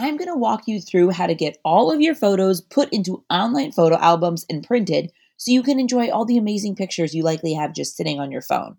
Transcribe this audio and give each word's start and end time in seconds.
I'm 0.00 0.16
going 0.16 0.28
to 0.28 0.36
walk 0.36 0.68
you 0.68 0.80
through 0.80 1.10
how 1.10 1.26
to 1.26 1.34
get 1.34 1.58
all 1.64 1.90
of 1.90 2.00
your 2.00 2.14
photos 2.14 2.60
put 2.60 2.88
into 2.92 3.24
online 3.28 3.72
photo 3.72 3.96
albums 3.96 4.46
and 4.48 4.64
printed 4.64 5.10
so 5.36 5.50
you 5.50 5.60
can 5.64 5.80
enjoy 5.80 6.08
all 6.08 6.24
the 6.24 6.38
amazing 6.38 6.76
pictures 6.76 7.14
you 7.14 7.24
likely 7.24 7.52
have 7.54 7.74
just 7.74 7.96
sitting 7.96 8.20
on 8.20 8.30
your 8.30 8.40
phone. 8.40 8.76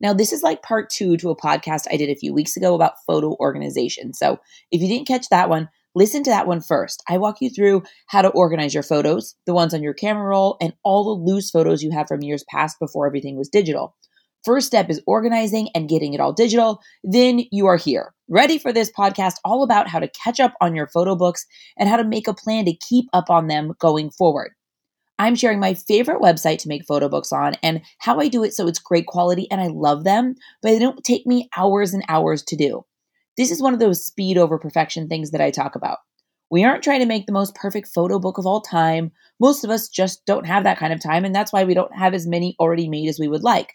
Now, 0.00 0.14
this 0.14 0.32
is 0.32 0.42
like 0.42 0.62
part 0.62 0.88
two 0.88 1.18
to 1.18 1.28
a 1.28 1.36
podcast 1.36 1.82
I 1.90 1.98
did 1.98 2.08
a 2.08 2.16
few 2.16 2.32
weeks 2.32 2.56
ago 2.56 2.74
about 2.74 2.94
photo 3.06 3.36
organization. 3.40 4.14
So 4.14 4.38
if 4.70 4.80
you 4.80 4.88
didn't 4.88 5.06
catch 5.06 5.28
that 5.28 5.50
one, 5.50 5.68
listen 5.94 6.22
to 6.22 6.30
that 6.30 6.46
one 6.46 6.62
first. 6.62 7.02
I 7.10 7.18
walk 7.18 7.42
you 7.42 7.50
through 7.50 7.82
how 8.06 8.22
to 8.22 8.30
organize 8.30 8.72
your 8.72 8.82
photos, 8.82 9.34
the 9.44 9.52
ones 9.52 9.74
on 9.74 9.82
your 9.82 9.94
camera 9.94 10.24
roll, 10.24 10.56
and 10.62 10.72
all 10.82 11.04
the 11.04 11.30
loose 11.30 11.50
photos 11.50 11.82
you 11.82 11.90
have 11.90 12.08
from 12.08 12.22
years 12.22 12.42
past 12.48 12.78
before 12.80 13.06
everything 13.06 13.36
was 13.36 13.50
digital. 13.50 13.94
First 14.44 14.66
step 14.66 14.90
is 14.90 15.02
organizing 15.06 15.70
and 15.74 15.88
getting 15.88 16.12
it 16.12 16.20
all 16.20 16.32
digital. 16.32 16.80
Then 17.02 17.44
you 17.50 17.66
are 17.66 17.78
here, 17.78 18.12
ready 18.28 18.58
for 18.58 18.72
this 18.72 18.92
podcast 18.92 19.36
all 19.42 19.62
about 19.62 19.88
how 19.88 19.98
to 19.98 20.08
catch 20.08 20.38
up 20.38 20.52
on 20.60 20.74
your 20.74 20.86
photo 20.86 21.16
books 21.16 21.46
and 21.78 21.88
how 21.88 21.96
to 21.96 22.04
make 22.04 22.28
a 22.28 22.34
plan 22.34 22.66
to 22.66 22.76
keep 22.76 23.06
up 23.14 23.30
on 23.30 23.46
them 23.46 23.72
going 23.78 24.10
forward. 24.10 24.52
I'm 25.18 25.34
sharing 25.34 25.60
my 25.60 25.74
favorite 25.74 26.20
website 26.20 26.58
to 26.58 26.68
make 26.68 26.84
photo 26.84 27.08
books 27.08 27.32
on 27.32 27.54
and 27.62 27.80
how 27.98 28.20
I 28.20 28.28
do 28.28 28.44
it 28.44 28.52
so 28.52 28.66
it's 28.66 28.78
great 28.78 29.06
quality 29.06 29.48
and 29.50 29.60
I 29.60 29.68
love 29.68 30.04
them, 30.04 30.34
but 30.60 30.70
they 30.70 30.78
don't 30.78 31.02
take 31.04 31.26
me 31.26 31.48
hours 31.56 31.94
and 31.94 32.04
hours 32.08 32.42
to 32.42 32.56
do. 32.56 32.84
This 33.38 33.50
is 33.50 33.62
one 33.62 33.72
of 33.72 33.80
those 33.80 34.04
speed 34.04 34.36
over 34.36 34.58
perfection 34.58 35.08
things 35.08 35.30
that 35.30 35.40
I 35.40 35.50
talk 35.50 35.74
about. 35.74 35.98
We 36.50 36.64
aren't 36.64 36.84
trying 36.84 37.00
to 37.00 37.06
make 37.06 37.26
the 37.26 37.32
most 37.32 37.54
perfect 37.54 37.88
photo 37.88 38.18
book 38.18 38.36
of 38.36 38.46
all 38.46 38.60
time. 38.60 39.10
Most 39.40 39.64
of 39.64 39.70
us 39.70 39.88
just 39.88 40.26
don't 40.26 40.46
have 40.46 40.64
that 40.64 40.78
kind 40.78 40.92
of 40.92 41.02
time, 41.02 41.24
and 41.24 41.34
that's 41.34 41.52
why 41.52 41.64
we 41.64 41.74
don't 41.74 41.96
have 41.96 42.12
as 42.14 42.26
many 42.26 42.54
already 42.60 42.88
made 42.88 43.08
as 43.08 43.18
we 43.18 43.26
would 43.26 43.42
like. 43.42 43.74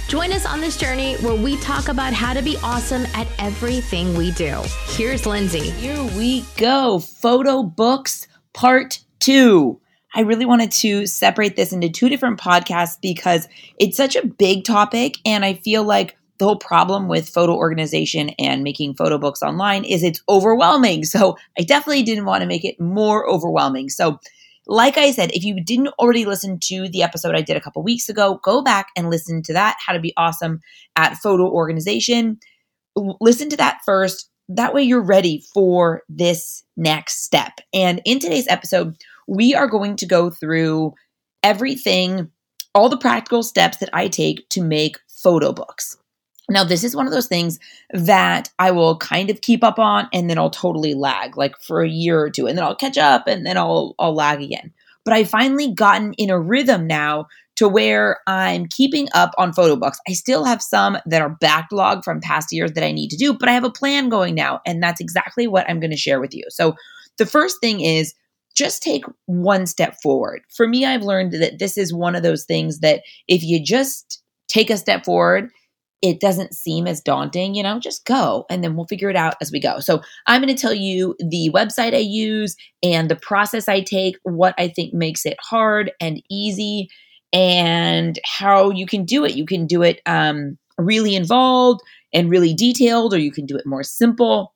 Join 0.11 0.33
us 0.33 0.45
on 0.45 0.59
this 0.59 0.75
journey 0.75 1.15
where 1.19 1.41
we 1.41 1.55
talk 1.61 1.87
about 1.87 2.11
how 2.11 2.33
to 2.33 2.41
be 2.41 2.57
awesome 2.63 3.05
at 3.13 3.29
everything 3.39 4.13
we 4.13 4.31
do. 4.31 4.61
Here's 4.87 5.25
Lindsay. 5.25 5.69
Here 5.69 6.03
we 6.17 6.43
go. 6.57 6.99
Photo 6.99 7.63
books 7.63 8.27
part 8.51 8.99
two. 9.21 9.79
I 10.13 10.19
really 10.19 10.43
wanted 10.43 10.69
to 10.71 11.07
separate 11.07 11.55
this 11.55 11.71
into 11.71 11.89
two 11.89 12.09
different 12.09 12.41
podcasts 12.41 12.99
because 13.01 13.47
it's 13.79 13.95
such 13.95 14.17
a 14.17 14.27
big 14.27 14.65
topic, 14.65 15.15
and 15.25 15.45
I 15.45 15.53
feel 15.53 15.85
like 15.85 16.17
the 16.39 16.45
whole 16.45 16.57
problem 16.57 17.07
with 17.07 17.29
photo 17.29 17.55
organization 17.55 18.31
and 18.37 18.63
making 18.63 18.95
photo 18.95 19.17
books 19.17 19.41
online 19.41 19.85
is 19.85 20.03
it's 20.03 20.21
overwhelming. 20.27 21.05
So 21.05 21.37
I 21.57 21.61
definitely 21.61 22.03
didn't 22.03 22.25
want 22.25 22.41
to 22.41 22.47
make 22.47 22.65
it 22.65 22.77
more 22.81 23.29
overwhelming. 23.29 23.87
So 23.87 24.19
like 24.71 24.97
I 24.97 25.11
said, 25.11 25.31
if 25.33 25.43
you 25.43 25.61
didn't 25.61 25.89
already 25.99 26.23
listen 26.23 26.57
to 26.63 26.87
the 26.87 27.03
episode 27.03 27.35
I 27.35 27.41
did 27.41 27.57
a 27.57 27.61
couple 27.61 27.83
weeks 27.83 28.07
ago, 28.07 28.39
go 28.41 28.63
back 28.63 28.87
and 28.95 29.09
listen 29.09 29.43
to 29.43 29.53
that, 29.53 29.75
how 29.85 29.91
to 29.91 29.99
be 29.99 30.13
awesome 30.15 30.61
at 30.95 31.17
photo 31.17 31.45
organization. 31.45 32.39
Listen 32.95 33.49
to 33.49 33.57
that 33.57 33.79
first. 33.85 34.29
That 34.47 34.73
way 34.73 34.81
you're 34.81 35.03
ready 35.03 35.43
for 35.53 36.03
this 36.07 36.63
next 36.77 37.25
step. 37.25 37.59
And 37.73 38.01
in 38.05 38.19
today's 38.19 38.47
episode, 38.47 38.95
we 39.27 39.53
are 39.53 39.67
going 39.67 39.97
to 39.97 40.05
go 40.05 40.29
through 40.29 40.93
everything, 41.43 42.31
all 42.73 42.87
the 42.87 42.97
practical 42.97 43.43
steps 43.43 43.75
that 43.77 43.89
I 43.91 44.07
take 44.07 44.47
to 44.51 44.63
make 44.63 44.97
photo 45.09 45.51
books. 45.51 45.97
Now, 46.51 46.63
this 46.63 46.83
is 46.83 46.95
one 46.95 47.07
of 47.07 47.13
those 47.13 47.27
things 47.27 47.59
that 47.91 48.49
I 48.59 48.71
will 48.71 48.97
kind 48.97 49.29
of 49.29 49.41
keep 49.41 49.63
up 49.63 49.79
on 49.79 50.07
and 50.13 50.29
then 50.29 50.37
I'll 50.37 50.49
totally 50.49 50.93
lag 50.93 51.37
like 51.37 51.59
for 51.61 51.81
a 51.81 51.89
year 51.89 52.19
or 52.19 52.29
two 52.29 52.47
and 52.47 52.57
then 52.57 52.65
I'll 52.65 52.75
catch 52.75 52.97
up 52.97 53.27
and 53.27 53.45
then 53.45 53.57
I'll 53.57 53.95
I'll 53.99 54.13
lag 54.13 54.41
again. 54.41 54.73
But 55.03 55.13
I 55.13 55.23
finally 55.23 55.73
gotten 55.73 56.13
in 56.13 56.29
a 56.29 56.39
rhythm 56.39 56.85
now 56.85 57.27
to 57.55 57.67
where 57.67 58.19
I'm 58.27 58.67
keeping 58.67 59.07
up 59.13 59.31
on 59.37 59.53
photo 59.53 59.75
books. 59.75 59.99
I 60.07 60.13
still 60.13 60.45
have 60.45 60.61
some 60.61 60.97
that 61.05 61.21
are 61.21 61.37
backlogged 61.41 62.03
from 62.03 62.21
past 62.21 62.51
years 62.51 62.73
that 62.73 62.83
I 62.83 62.91
need 62.91 63.09
to 63.09 63.17
do, 63.17 63.33
but 63.33 63.49
I 63.49 63.53
have 63.53 63.63
a 63.63 63.71
plan 63.71 64.09
going 64.09 64.35
now 64.35 64.61
and 64.65 64.81
that's 64.81 65.01
exactly 65.01 65.47
what 65.47 65.69
I'm 65.69 65.79
going 65.79 65.91
to 65.91 65.97
share 65.97 66.19
with 66.19 66.33
you. 66.33 66.43
So, 66.49 66.75
the 67.17 67.25
first 67.25 67.57
thing 67.61 67.81
is 67.81 68.13
just 68.55 68.81
take 68.81 69.03
one 69.25 69.65
step 69.65 69.95
forward. 70.01 70.41
For 70.53 70.67
me, 70.67 70.85
I've 70.85 71.03
learned 71.03 71.33
that 71.33 71.59
this 71.59 71.77
is 71.77 71.93
one 71.93 72.15
of 72.15 72.23
those 72.23 72.45
things 72.45 72.79
that 72.79 73.03
if 73.27 73.43
you 73.43 73.63
just 73.63 74.21
take 74.47 74.69
a 74.69 74.77
step 74.77 75.05
forward 75.05 75.49
it 76.01 76.19
doesn't 76.19 76.53
seem 76.53 76.87
as 76.87 77.01
daunting, 77.01 77.53
you 77.55 77.63
know, 77.63 77.79
just 77.79 78.05
go 78.05 78.45
and 78.49 78.63
then 78.63 78.75
we'll 78.75 78.87
figure 78.87 79.09
it 79.09 79.15
out 79.15 79.35
as 79.41 79.51
we 79.51 79.59
go. 79.59 79.79
So, 79.79 80.01
I'm 80.27 80.41
going 80.41 80.53
to 80.53 80.59
tell 80.59 80.73
you 80.73 81.15
the 81.19 81.51
website 81.53 81.93
I 81.93 81.99
use 81.99 82.55
and 82.83 83.09
the 83.09 83.15
process 83.15 83.67
I 83.67 83.81
take, 83.81 84.17
what 84.23 84.55
I 84.57 84.67
think 84.67 84.93
makes 84.93 85.25
it 85.25 85.37
hard 85.41 85.91
and 85.99 86.21
easy, 86.29 86.89
and 87.33 88.19
how 88.25 88.71
you 88.71 88.85
can 88.85 89.05
do 89.05 89.23
it. 89.23 89.35
You 89.35 89.45
can 89.45 89.65
do 89.67 89.83
it 89.83 90.01
um, 90.05 90.57
really 90.77 91.15
involved 91.15 91.81
and 92.13 92.29
really 92.29 92.53
detailed, 92.53 93.13
or 93.13 93.19
you 93.19 93.31
can 93.31 93.45
do 93.45 93.55
it 93.55 93.65
more 93.65 93.83
simple. 93.83 94.53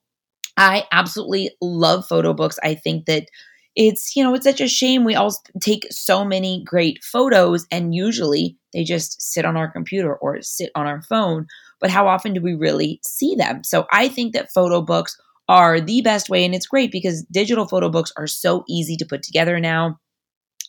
I 0.56 0.84
absolutely 0.92 1.50
love 1.60 2.06
photo 2.06 2.32
books. 2.32 2.58
I 2.62 2.74
think 2.74 3.06
that 3.06 3.28
it's 3.76 4.16
you 4.16 4.24
know 4.24 4.34
it's 4.34 4.44
such 4.44 4.60
a 4.60 4.68
shame 4.68 5.04
we 5.04 5.14
all 5.14 5.32
take 5.60 5.86
so 5.90 6.24
many 6.24 6.64
great 6.64 7.04
photos 7.04 7.66
and 7.70 7.94
usually 7.94 8.56
they 8.72 8.82
just 8.82 9.20
sit 9.20 9.44
on 9.44 9.56
our 9.56 9.70
computer 9.70 10.16
or 10.16 10.40
sit 10.42 10.70
on 10.74 10.86
our 10.86 11.02
phone 11.02 11.46
but 11.80 11.90
how 11.90 12.08
often 12.08 12.32
do 12.32 12.40
we 12.40 12.54
really 12.54 13.00
see 13.04 13.34
them? 13.34 13.62
So 13.62 13.86
i 13.92 14.08
think 14.08 14.32
that 14.32 14.52
photo 14.52 14.82
books 14.82 15.16
are 15.48 15.80
the 15.80 16.02
best 16.02 16.28
way 16.28 16.44
and 16.44 16.54
it's 16.54 16.66
great 16.66 16.90
because 16.90 17.24
digital 17.30 17.68
photo 17.68 17.88
books 17.88 18.12
are 18.16 18.26
so 18.26 18.64
easy 18.68 18.96
to 18.96 19.06
put 19.06 19.22
together 19.22 19.60
now. 19.60 19.98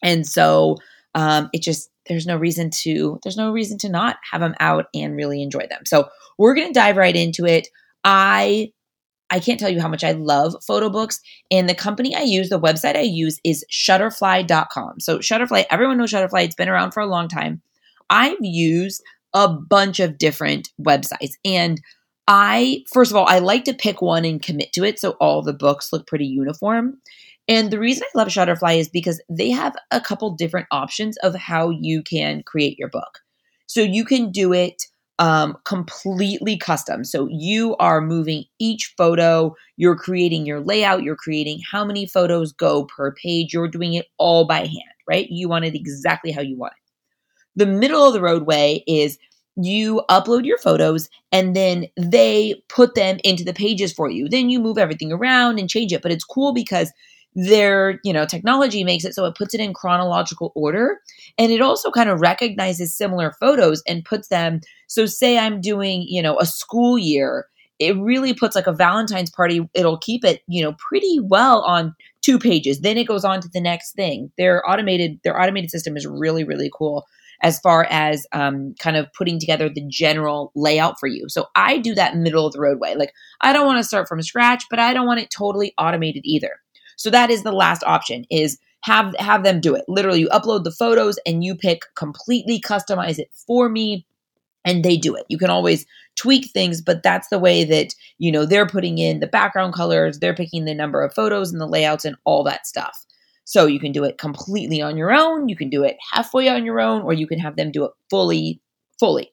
And 0.04 0.28
so 0.28 0.78
um, 1.16 1.50
it 1.54 1.64
just 1.64 1.90
there's 2.08 2.28
no 2.28 2.38
reason 2.38 2.70
to 2.70 3.20
there's 3.24 3.38
no 3.38 3.52
reason 3.52 3.78
to 3.80 3.90
not 3.90 4.18
have 4.32 4.42
them 4.42 4.56
out 4.60 4.86
and 4.94 5.16
really 5.16 5.42
enjoy 5.42 5.66
them. 5.70 5.82
So 5.86 6.08
we're 6.38 6.56
going 6.56 6.68
to 6.68 6.80
dive 6.80 6.98
right 6.98 7.16
into 7.16 7.46
it. 7.46 7.68
I 8.04 8.72
I 9.30 9.40
can't 9.40 9.60
tell 9.60 9.70
you 9.70 9.82
how 9.82 9.88
much 9.88 10.04
I 10.04 10.14
love 10.14 10.56
photo 10.66 10.90
books. 10.90 11.20
And 11.52 11.68
the 11.68 11.76
company 11.76 12.16
I 12.16 12.22
use, 12.22 12.50
the 12.50 12.60
website 12.60 12.96
I 12.96 13.02
use 13.02 13.40
is 13.44 13.66
shutterfly.com. 13.72 15.00
So, 15.00 15.20
Shutterfly, 15.20 15.66
everyone 15.70 15.98
knows 15.98 16.12
Shutterfly, 16.12 16.46
it's 16.46 16.56
been 16.56 16.70
around 16.70 16.92
for 16.92 17.02
a 17.02 17.08
long 17.08 17.28
time. 17.28 17.62
I've 18.10 18.38
used 18.40 19.04
a 19.34 19.48
bunch 19.48 20.00
of 20.00 20.18
different 20.18 20.70
websites. 20.82 21.34
And 21.44 21.82
I, 22.28 22.84
first 22.92 23.12
of 23.12 23.18
all, 23.18 23.26
I 23.28 23.40
like 23.40 23.66
to 23.66 23.74
pick 23.74 24.02
one 24.02 24.26
and 24.26 24.42
commit 24.42 24.74
to 24.74 24.84
it 24.84 25.00
so 25.00 25.12
all 25.20 25.42
the 25.42 25.54
books 25.54 25.92
look 25.92 26.08
pretty 26.08 26.26
uniform. 26.26 26.98
And 27.50 27.72
the 27.72 27.80
reason 27.80 28.04
I 28.04 28.18
love 28.18 28.28
Shutterfly 28.28 28.78
is 28.80 28.90
because 28.90 29.22
they 29.30 29.50
have 29.52 29.76
a 29.92 30.02
couple 30.02 30.32
different 30.32 30.68
options 30.72 31.18
of 31.18 31.36
how 31.36 31.70
you 31.70 32.02
can 32.02 32.44
create 32.44 32.78
your 32.80 32.90
book. 32.90 33.20
So, 33.68 33.82
you 33.82 34.06
can 34.06 34.32
do 34.32 34.54
it 34.54 34.84
um, 35.20 35.58
completely 35.66 36.58
custom. 36.58 37.04
So 37.04 37.28
you 37.32 37.76
are 37.78 38.02
moving 38.02 38.46
each 38.60 38.94
photo, 38.98 39.56
you're 39.78 39.96
creating 39.96 40.46
your 40.46 40.60
layout, 40.60 41.04
you're 41.04 41.16
creating 41.16 41.60
how 41.70 41.84
many 41.84 42.06
photos 42.06 42.52
go 42.52 42.86
per 42.86 43.14
page, 43.14 43.54
you're 43.54 43.68
doing 43.68 43.94
it 43.94 44.08
all 44.18 44.46
by 44.46 44.60
hand, 44.60 44.96
right? 45.08 45.28
You 45.30 45.50
want 45.50 45.66
it 45.66 45.76
exactly 45.76 46.32
how 46.32 46.42
you 46.42 46.58
want 46.58 46.74
it. 46.74 46.84
The 47.56 47.66
middle 47.66 48.06
of 48.06 48.14
the 48.14 48.22
roadway 48.22 48.84
is 48.88 49.18
you 49.56 50.04
upload 50.10 50.46
your 50.46 50.60
photos 50.60 51.10
and 51.32 51.56
then 51.56 51.88
they 51.98 52.62
put 52.70 52.94
them 52.94 53.18
into 53.24 53.44
the 53.44 53.54
pages 53.54 53.92
for 53.92 54.10
you. 54.10 54.30
Then 54.30 54.52
you 54.52 54.60
move 54.60 54.78
everything 54.78 55.12
around 55.12 55.60
and 55.60 55.70
change 55.70 55.92
it. 55.92 56.04
But 56.04 56.12
it's 56.12 56.24
cool 56.24 56.54
because 56.54 56.92
their 57.38 58.00
you 58.04 58.12
know 58.12 58.26
technology 58.26 58.84
makes 58.84 59.06
it 59.06 59.14
so 59.14 59.24
it 59.26 59.36
puts 59.36 59.54
it 59.54 59.62
in 59.62 59.74
chronological 59.74 60.52
order. 60.56 61.00
And 61.38 61.52
it 61.52 61.62
also 61.62 61.92
kind 61.92 62.10
of 62.10 62.20
recognizes 62.20 62.96
similar 62.96 63.32
photos 63.40 63.84
and 63.88 64.04
puts 64.04 64.30
them 64.30 64.60
so 64.88 65.06
say 65.06 65.38
i'm 65.38 65.62
doing 65.62 66.04
you 66.08 66.22
know 66.22 66.40
a 66.40 66.46
school 66.46 66.98
year 66.98 67.46
it 67.80 67.96
really 67.98 68.34
puts 68.34 68.56
like 68.56 68.66
a 68.66 68.74
valentine's 68.74 69.30
party 69.30 69.70
it'll 69.76 70.00
keep 70.00 70.26
it 70.26 70.42
you 70.48 70.64
know 70.64 70.74
pretty 70.80 71.20
well 71.22 71.62
on 71.62 71.96
two 72.28 72.40
pages. 72.40 72.82
Then 72.82 72.98
it 72.98 73.08
goes 73.08 73.24
on 73.24 73.40
to 73.40 73.48
the 73.48 73.62
next 73.62 73.94
thing. 73.94 74.32
Their 74.38 74.68
automated 74.70 75.20
their 75.24 75.40
automated 75.40 75.72
system 75.72 75.96
is 75.96 76.06
really 76.06 76.44
really 76.44 76.70
cool 76.76 77.06
as 77.44 77.60
far 77.60 77.86
as 77.92 78.26
um, 78.34 78.74
kind 78.80 78.98
of 78.98 79.08
putting 79.16 79.40
together 79.40 79.70
the 79.70 79.86
general 79.88 80.52
layout 80.56 81.00
for 81.00 81.08
you. 81.08 81.30
So 81.30 81.46
i 81.56 81.78
do 81.78 81.94
that 81.96 82.18
middle 82.18 82.48
of 82.48 82.54
the 82.54 82.60
roadway. 82.60 82.96
Like 82.96 83.14
i 83.42 83.54
don't 83.54 83.68
want 83.68 83.78
to 83.78 83.88
start 83.88 84.08
from 84.08 84.22
scratch 84.22 84.66
but 84.70 84.80
i 84.80 84.94
don't 84.94 85.08
want 85.08 85.20
it 85.20 85.30
totally 85.30 85.74
automated 85.78 86.24
either 86.26 86.60
so 86.98 87.10
that 87.10 87.30
is 87.30 87.44
the 87.44 87.54
last 87.54 87.84
option 87.86 88.26
is 88.30 88.58
have 88.82 89.16
have 89.18 89.44
them 89.44 89.62
do 89.62 89.74
it. 89.76 89.86
Literally 89.88 90.20
you 90.20 90.30
upload 90.30 90.66
the 90.66 90.72
photos 90.72 91.18
and 91.26 91.44
you 91.44 91.56
pick 91.56 91.84
completely 91.96 92.60
customize 92.60 93.18
it 93.18 93.30
for 93.48 93.70
me 93.70 94.06
and 94.66 94.84
they 94.84 94.98
do 94.98 95.16
it. 95.16 95.26
You 95.30 95.38
can 95.38 95.50
always 95.50 95.86
tweak 96.18 96.52
things, 96.52 96.82
but 96.82 97.02
that's 97.02 97.30
the 97.30 97.40
way 97.40 97.64
that, 97.64 97.96
you 98.18 98.32
know, 98.32 98.46
they're 98.46 98.68
putting 98.68 98.98
in 98.98 99.22
the 99.22 99.28
background 99.28 99.74
colors, 99.74 100.20
they're 100.20 100.36
picking 100.36 100.66
the 100.66 100.76
number 100.76 101.02
of 101.02 101.14
photos 101.14 101.52
and 101.52 101.62
the 101.62 101.68
layouts 101.68 102.04
and 102.04 102.18
all 102.26 102.44
that 102.44 102.68
stuff. 102.68 103.06
So 103.46 103.66
you 103.66 103.80
can 103.80 103.94
do 103.94 104.04
it 104.04 104.18
completely 104.18 104.82
on 104.82 104.98
your 104.98 105.14
own, 105.14 105.48
you 105.48 105.56
can 105.56 105.70
do 105.70 105.84
it 105.84 105.96
halfway 106.12 106.50
on 106.50 106.66
your 106.66 106.82
own, 106.82 107.04
or 107.04 107.14
you 107.14 107.28
can 107.28 107.40
have 107.40 107.56
them 107.56 107.72
do 107.72 107.86
it 107.86 107.92
fully, 108.10 108.60
fully. 109.00 109.32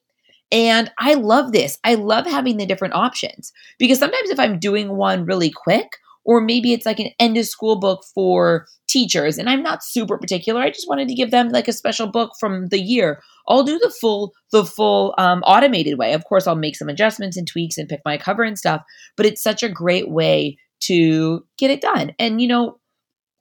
And 0.51 0.89
I 0.99 1.15
love 1.15 1.51
this. 1.51 1.79
I 1.83 1.95
love 1.95 2.25
having 2.25 2.55
the 2.55 2.65
different 2.65 2.93
options 2.93 3.51
because 3.77 3.99
sometimes 3.99 4.29
if 4.29 4.39
I'm 4.39 4.57
doing 4.57 4.95
one 4.95 5.25
really 5.25 5.49
quick, 5.49 5.97
or 6.25 6.41
maybe 6.41 6.73
it's 6.73 6.85
like 6.85 6.99
an 6.99 7.11
end 7.19 7.37
of 7.37 7.45
school 7.45 7.79
book 7.79 8.03
for 8.13 8.67
teachers. 8.87 9.37
And 9.37 9.49
i'm 9.49 9.63
not 9.63 9.83
super 9.83 10.17
particular. 10.17 10.61
I 10.61 10.69
just 10.69 10.87
wanted 10.87 11.07
to 11.07 11.15
give 11.15 11.31
them 11.31 11.49
like 11.49 11.67
a 11.67 11.73
special 11.73 12.07
book 12.07 12.31
from 12.39 12.67
the 12.67 12.79
year. 12.79 13.21
I'll 13.47 13.63
do 13.63 13.79
the 13.79 13.93
full 14.01 14.33
the 14.51 14.65
full 14.65 15.13
um, 15.17 15.41
automated 15.43 15.97
way. 15.97 16.13
Of 16.13 16.25
course 16.25 16.47
i'll 16.47 16.55
make 16.55 16.75
some 16.75 16.89
adjustments 16.89 17.37
and 17.37 17.47
tweaks 17.47 17.77
and 17.77 17.89
pick 17.89 18.01
my 18.05 18.17
cover 18.17 18.43
and 18.43 18.57
stuff 18.57 18.81
but 19.15 19.25
it's 19.25 19.41
such 19.41 19.63
a 19.63 19.69
great 19.69 20.09
way 20.09 20.57
to 20.81 21.45
get 21.57 21.71
it 21.71 21.81
done. 21.81 22.13
And 22.19 22.41
you 22.41 22.47
know 22.47 22.79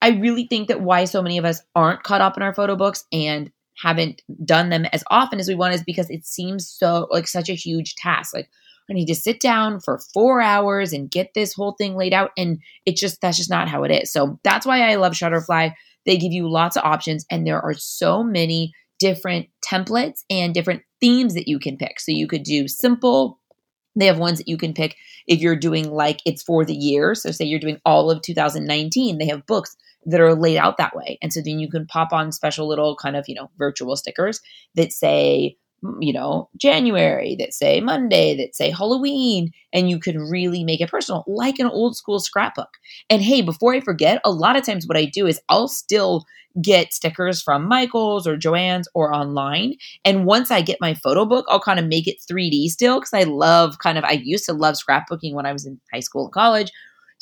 i 0.02 0.10
really 0.10 0.46
think 0.46 0.68
that 0.68 0.82
why 0.82 1.04
so 1.04 1.22
many 1.22 1.38
of 1.38 1.44
us 1.44 1.62
aren't 1.74 2.02
caught 2.02 2.20
up 2.20 2.36
in 2.36 2.42
our 2.42 2.54
photo 2.54 2.76
books 2.76 3.04
and 3.12 3.50
haven't 3.76 4.22
done 4.44 4.70
them 4.70 4.86
as 4.92 5.04
often 5.10 5.40
as 5.40 5.48
we 5.48 5.54
want 5.54 5.74
is 5.74 5.82
because 5.82 6.10
it 6.10 6.24
seems 6.24 6.68
so 6.68 7.08
like 7.10 7.26
such 7.26 7.48
a 7.48 7.54
huge 7.54 7.94
task. 7.96 8.34
Like 8.34 8.48
I 8.88 8.92
need 8.92 9.06
to 9.06 9.14
sit 9.14 9.40
down 9.40 9.80
for 9.80 9.98
four 10.12 10.40
hours 10.40 10.92
and 10.92 11.10
get 11.10 11.32
this 11.34 11.54
whole 11.54 11.72
thing 11.72 11.96
laid 11.96 12.12
out. 12.12 12.32
And 12.36 12.58
it 12.84 12.96
just, 12.96 13.20
that's 13.20 13.38
just 13.38 13.50
not 13.50 13.68
how 13.68 13.84
it 13.84 13.90
is. 13.90 14.12
So 14.12 14.38
that's 14.44 14.66
why 14.66 14.90
I 14.90 14.96
love 14.96 15.12
Shutterfly. 15.12 15.72
They 16.04 16.18
give 16.18 16.32
you 16.32 16.50
lots 16.50 16.76
of 16.76 16.84
options, 16.84 17.24
and 17.30 17.46
there 17.46 17.60
are 17.60 17.72
so 17.72 18.22
many 18.22 18.72
different 18.98 19.46
templates 19.64 20.20
and 20.28 20.52
different 20.52 20.82
themes 21.00 21.34
that 21.34 21.48
you 21.48 21.58
can 21.58 21.76
pick. 21.76 21.98
So 21.98 22.12
you 22.12 22.26
could 22.26 22.42
do 22.42 22.68
simple. 22.68 23.40
They 23.96 24.06
have 24.06 24.18
ones 24.18 24.38
that 24.38 24.48
you 24.48 24.56
can 24.56 24.74
pick 24.74 24.96
if 25.26 25.40
you're 25.40 25.56
doing 25.56 25.90
like 25.90 26.20
it's 26.26 26.42
for 26.42 26.64
the 26.64 26.74
year. 26.74 27.14
So, 27.14 27.30
say 27.30 27.44
you're 27.44 27.60
doing 27.60 27.80
all 27.84 28.10
of 28.10 28.22
2019, 28.22 29.18
they 29.18 29.26
have 29.26 29.46
books 29.46 29.76
that 30.06 30.20
are 30.20 30.34
laid 30.34 30.58
out 30.58 30.76
that 30.76 30.94
way. 30.94 31.18
And 31.22 31.32
so 31.32 31.40
then 31.40 31.58
you 31.58 31.70
can 31.70 31.86
pop 31.86 32.12
on 32.12 32.32
special 32.32 32.68
little 32.68 32.96
kind 32.96 33.16
of, 33.16 33.24
you 33.28 33.34
know, 33.34 33.50
virtual 33.56 33.96
stickers 33.96 34.40
that 34.74 34.92
say, 34.92 35.56
you 36.00 36.12
know, 36.12 36.48
January, 36.56 37.36
that 37.38 37.54
say 37.54 37.80
Monday, 37.80 38.36
that 38.36 38.54
say 38.54 38.70
Halloween, 38.70 39.52
and 39.72 39.90
you 39.90 39.98
can 39.98 40.18
really 40.18 40.64
make 40.64 40.80
it 40.80 40.90
personal, 40.90 41.24
like 41.26 41.58
an 41.58 41.66
old 41.66 41.96
school 41.96 42.18
scrapbook. 42.18 42.70
And 43.10 43.22
hey, 43.22 43.42
before 43.42 43.74
I 43.74 43.80
forget, 43.80 44.20
a 44.24 44.30
lot 44.30 44.56
of 44.56 44.64
times 44.64 44.86
what 44.86 44.96
I 44.96 45.04
do 45.04 45.26
is 45.26 45.40
I'll 45.48 45.68
still 45.68 46.24
get 46.62 46.92
stickers 46.92 47.42
from 47.42 47.66
Michael's 47.66 48.26
or 48.26 48.36
Joann's 48.36 48.88
or 48.94 49.12
online. 49.12 49.74
And 50.04 50.24
once 50.24 50.50
I 50.50 50.62
get 50.62 50.78
my 50.80 50.94
photo 50.94 51.24
book, 51.24 51.46
I'll 51.48 51.60
kind 51.60 51.80
of 51.80 51.86
make 51.86 52.06
it 52.06 52.22
3D 52.30 52.68
still 52.68 53.00
because 53.00 53.12
I 53.12 53.24
love 53.24 53.78
kind 53.80 53.98
of, 53.98 54.04
I 54.04 54.12
used 54.12 54.44
to 54.46 54.52
love 54.52 54.76
scrapbooking 54.76 55.34
when 55.34 55.46
I 55.46 55.52
was 55.52 55.66
in 55.66 55.80
high 55.92 56.00
school 56.00 56.24
and 56.24 56.32
college 56.32 56.70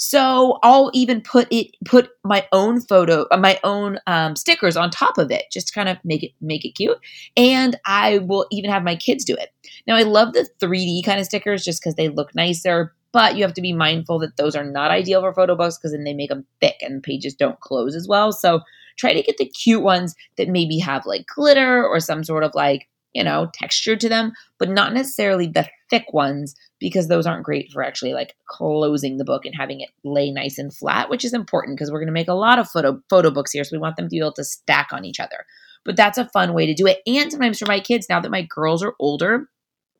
so 0.02 0.58
I'll 0.64 0.90
even 0.94 1.20
put 1.20 1.46
it 1.52 1.76
put 1.84 2.10
my 2.24 2.44
own 2.50 2.80
photo, 2.80 3.24
uh, 3.30 3.36
my 3.36 3.60
own 3.62 4.00
um, 4.08 4.34
stickers 4.34 4.76
on 4.76 4.90
top 4.90 5.16
of 5.16 5.30
it, 5.30 5.44
just 5.52 5.68
to 5.68 5.72
kind 5.72 5.88
of 5.88 5.96
make 6.02 6.24
it 6.24 6.32
make 6.40 6.64
it 6.64 6.72
cute. 6.72 6.98
And 7.36 7.78
I 7.86 8.18
will 8.18 8.48
even 8.50 8.68
have 8.68 8.82
my 8.82 8.96
kids 8.96 9.24
do 9.24 9.36
it. 9.36 9.50
Now 9.86 9.94
I 9.94 10.02
love 10.02 10.32
the 10.32 10.48
3D 10.58 11.04
kind 11.04 11.20
of 11.20 11.26
stickers 11.26 11.64
just 11.64 11.80
because 11.80 11.94
they 11.94 12.08
look 12.08 12.34
nicer. 12.34 12.92
But 13.12 13.36
you 13.36 13.44
have 13.44 13.54
to 13.54 13.62
be 13.62 13.72
mindful 13.72 14.18
that 14.20 14.36
those 14.38 14.56
are 14.56 14.64
not 14.64 14.90
ideal 14.90 15.20
for 15.20 15.32
photo 15.34 15.54
books 15.54 15.78
because 15.78 15.92
then 15.92 16.02
they 16.02 16.14
make 16.14 16.30
them 16.30 16.46
thick 16.60 16.78
and 16.80 17.00
pages 17.00 17.34
don't 17.34 17.60
close 17.60 17.94
as 17.94 18.08
well. 18.08 18.32
So 18.32 18.62
try 18.96 19.12
to 19.12 19.22
get 19.22 19.36
the 19.36 19.46
cute 19.46 19.82
ones 19.82 20.16
that 20.36 20.48
maybe 20.48 20.78
have 20.78 21.06
like 21.06 21.26
glitter 21.32 21.86
or 21.86 22.00
some 22.00 22.24
sort 22.24 22.42
of 22.42 22.52
like 22.56 22.88
you 23.14 23.22
know, 23.22 23.50
texture 23.52 23.96
to 23.96 24.08
them, 24.08 24.32
but 24.58 24.68
not 24.68 24.92
necessarily 24.92 25.46
the 25.46 25.68
thick 25.90 26.12
ones 26.12 26.54
because 26.80 27.08
those 27.08 27.26
aren't 27.26 27.44
great 27.44 27.70
for 27.70 27.82
actually 27.82 28.14
like 28.14 28.34
closing 28.48 29.16
the 29.16 29.24
book 29.24 29.44
and 29.44 29.54
having 29.54 29.80
it 29.80 29.90
lay 30.04 30.30
nice 30.30 30.58
and 30.58 30.74
flat, 30.74 31.10
which 31.10 31.24
is 31.24 31.34
important 31.34 31.76
because 31.76 31.90
we're 31.90 32.00
going 32.00 32.06
to 32.06 32.12
make 32.12 32.28
a 32.28 32.34
lot 32.34 32.58
of 32.58 32.68
photo 32.68 33.00
photo 33.08 33.30
books 33.30 33.52
here, 33.52 33.64
so 33.64 33.76
we 33.76 33.80
want 33.80 33.96
them 33.96 34.06
to 34.06 34.10
be 34.10 34.18
able 34.18 34.32
to 34.32 34.44
stack 34.44 34.88
on 34.92 35.04
each 35.04 35.20
other. 35.20 35.44
But 35.84 35.96
that's 35.96 36.18
a 36.18 36.28
fun 36.28 36.54
way 36.54 36.66
to 36.66 36.74
do 36.74 36.86
it. 36.86 37.00
And 37.06 37.30
sometimes 37.30 37.58
for 37.58 37.66
my 37.66 37.80
kids, 37.80 38.06
now 38.08 38.20
that 38.20 38.30
my 38.30 38.42
girls 38.42 38.82
are 38.82 38.94
older, 38.98 39.48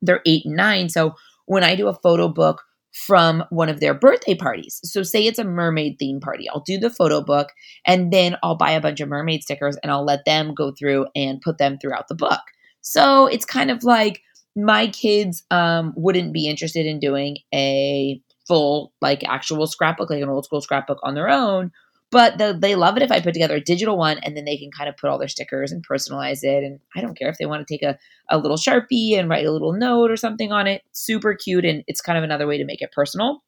they're 0.01 0.21
eight 0.25 0.45
and 0.45 0.55
nine, 0.55 0.89
so 0.89 1.15
when 1.45 1.63
I 1.63 1.75
do 1.75 1.87
a 1.87 1.93
photo 1.93 2.27
book 2.27 2.63
from 2.93 3.43
one 3.49 3.69
of 3.69 3.79
their 3.79 3.93
birthday 3.93 4.35
parties. 4.35 4.79
So, 4.83 5.03
say 5.03 5.25
it's 5.25 5.39
a 5.39 5.43
mermaid 5.43 5.97
theme 5.99 6.19
party, 6.19 6.47
I'll 6.47 6.61
do 6.61 6.77
the 6.77 6.91
photo 6.91 7.21
book 7.21 7.49
and 7.85 8.13
then 8.13 8.37
I'll 8.43 8.55
buy 8.55 8.71
a 8.71 8.81
bunch 8.81 9.01
of 9.01 9.09
mermaid 9.09 9.43
stickers 9.43 9.77
and 9.81 9.91
I'll 9.91 10.05
let 10.05 10.25
them 10.25 10.53
go 10.53 10.71
through 10.71 11.07
and 11.15 11.41
put 11.41 11.57
them 11.57 11.77
throughout 11.79 12.07
the 12.07 12.15
book. 12.15 12.41
So 12.83 13.25
it's 13.25 13.45
kind 13.45 13.71
of 13.71 13.83
like 13.83 14.21
my 14.55 14.87
kids 14.87 15.43
um, 15.49 15.93
wouldn't 15.95 16.33
be 16.33 16.47
interested 16.47 16.85
in 16.85 16.99
doing 16.99 17.37
a 17.53 18.21
full, 18.47 18.93
like 19.01 19.23
actual 19.23 19.65
scrapbook, 19.65 20.09
like 20.09 20.21
an 20.21 20.29
old 20.29 20.45
school 20.45 20.61
scrapbook 20.61 20.99
on 21.01 21.15
their 21.15 21.29
own. 21.29 21.71
But 22.11 22.37
the, 22.37 22.55
they 22.55 22.75
love 22.75 22.95
it 22.95 23.01
if 23.01 23.11
I 23.11 23.21
put 23.21 23.33
together 23.33 23.55
a 23.55 23.61
digital 23.61 23.97
one 23.97 24.19
and 24.19 24.37
then 24.37 24.45
they 24.45 24.57
can 24.57 24.69
kind 24.69 24.87
of 24.87 24.95
put 24.97 25.09
all 25.09 25.17
their 25.17 25.27
stickers 25.27 25.71
and 25.71 25.83
personalize 25.87 26.43
it. 26.43 26.63
And 26.63 26.79
I 26.95 27.01
don't 27.01 27.17
care 27.17 27.29
if 27.29 27.39
they 27.39 27.47
want 27.47 27.65
to 27.65 27.73
take 27.73 27.81
a, 27.81 27.97
a 28.29 28.37
little 28.37 28.57
Sharpie 28.57 29.17
and 29.17 29.27
write 29.27 29.47
a 29.47 29.51
little 29.51 29.73
note 29.73 30.11
or 30.11 30.17
something 30.17 30.51
on 30.51 30.67
it. 30.67 30.83
Super 30.91 31.33
cute. 31.33 31.65
And 31.65 31.83
it's 31.87 32.01
kind 32.01 32.17
of 32.17 32.23
another 32.23 32.45
way 32.45 32.59
to 32.59 32.65
make 32.65 32.83
it 32.83 32.91
personal. 32.91 33.41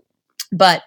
But 0.52 0.82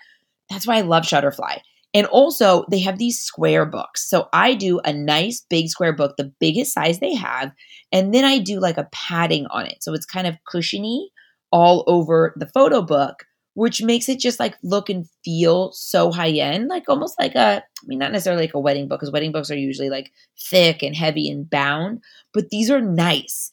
that's 0.51 0.67
why 0.67 0.79
I 0.79 0.81
love 0.81 1.05
Shutterfly. 1.05 1.61
And 1.99 2.07
also, 2.07 2.65
they 2.71 2.79
have 2.79 2.99
these 2.99 3.19
square 3.19 3.67
books. 3.67 4.09
So 4.09 4.29
I 4.33 4.55
do 4.55 4.79
a 4.85 4.93
nice 4.93 5.45
big 5.51 5.67
square 5.67 5.93
book, 5.93 6.15
the 6.17 6.33
biggest 6.39 6.73
size 6.73 7.01
they 7.01 7.17
have, 7.17 7.51
and 7.91 8.15
then 8.15 8.25
I 8.25 8.39
do 8.39 8.61
like 8.61 8.79
a 8.79 8.89
padding 8.93 9.47
on 9.47 9.67
it. 9.67 9.83
So 9.83 9.95
it's 9.95 10.07
kind 10.07 10.29
of 10.29 10.37
cushiony 10.47 11.11
all 11.51 11.83
over 11.89 12.35
the 12.37 12.47
photo 12.47 12.83
book, 12.83 13.25
which 13.55 13.83
makes 13.83 14.09
it 14.09 14.21
just 14.21 14.39
like 14.39 14.57
look 14.63 14.89
and 14.89 15.09
feel 15.25 15.73
so 15.73 16.13
high 16.13 16.31
end, 16.31 16.69
like 16.69 16.85
almost 16.89 17.19
like 17.19 17.35
a, 17.35 17.65
I 17.65 17.87
mean, 17.89 17.99
not 17.99 18.13
necessarily 18.13 18.45
like 18.45 18.55
a 18.55 18.61
wedding 18.61 18.87
book, 18.87 19.01
because 19.01 19.13
wedding 19.13 19.33
books 19.33 19.51
are 19.51 19.57
usually 19.57 19.91
like 19.91 20.13
thick 20.39 20.85
and 20.85 20.95
heavy 20.95 21.29
and 21.29 21.51
bound, 21.51 22.01
but 22.33 22.51
these 22.51 22.71
are 22.71 22.81
nice. 22.81 23.51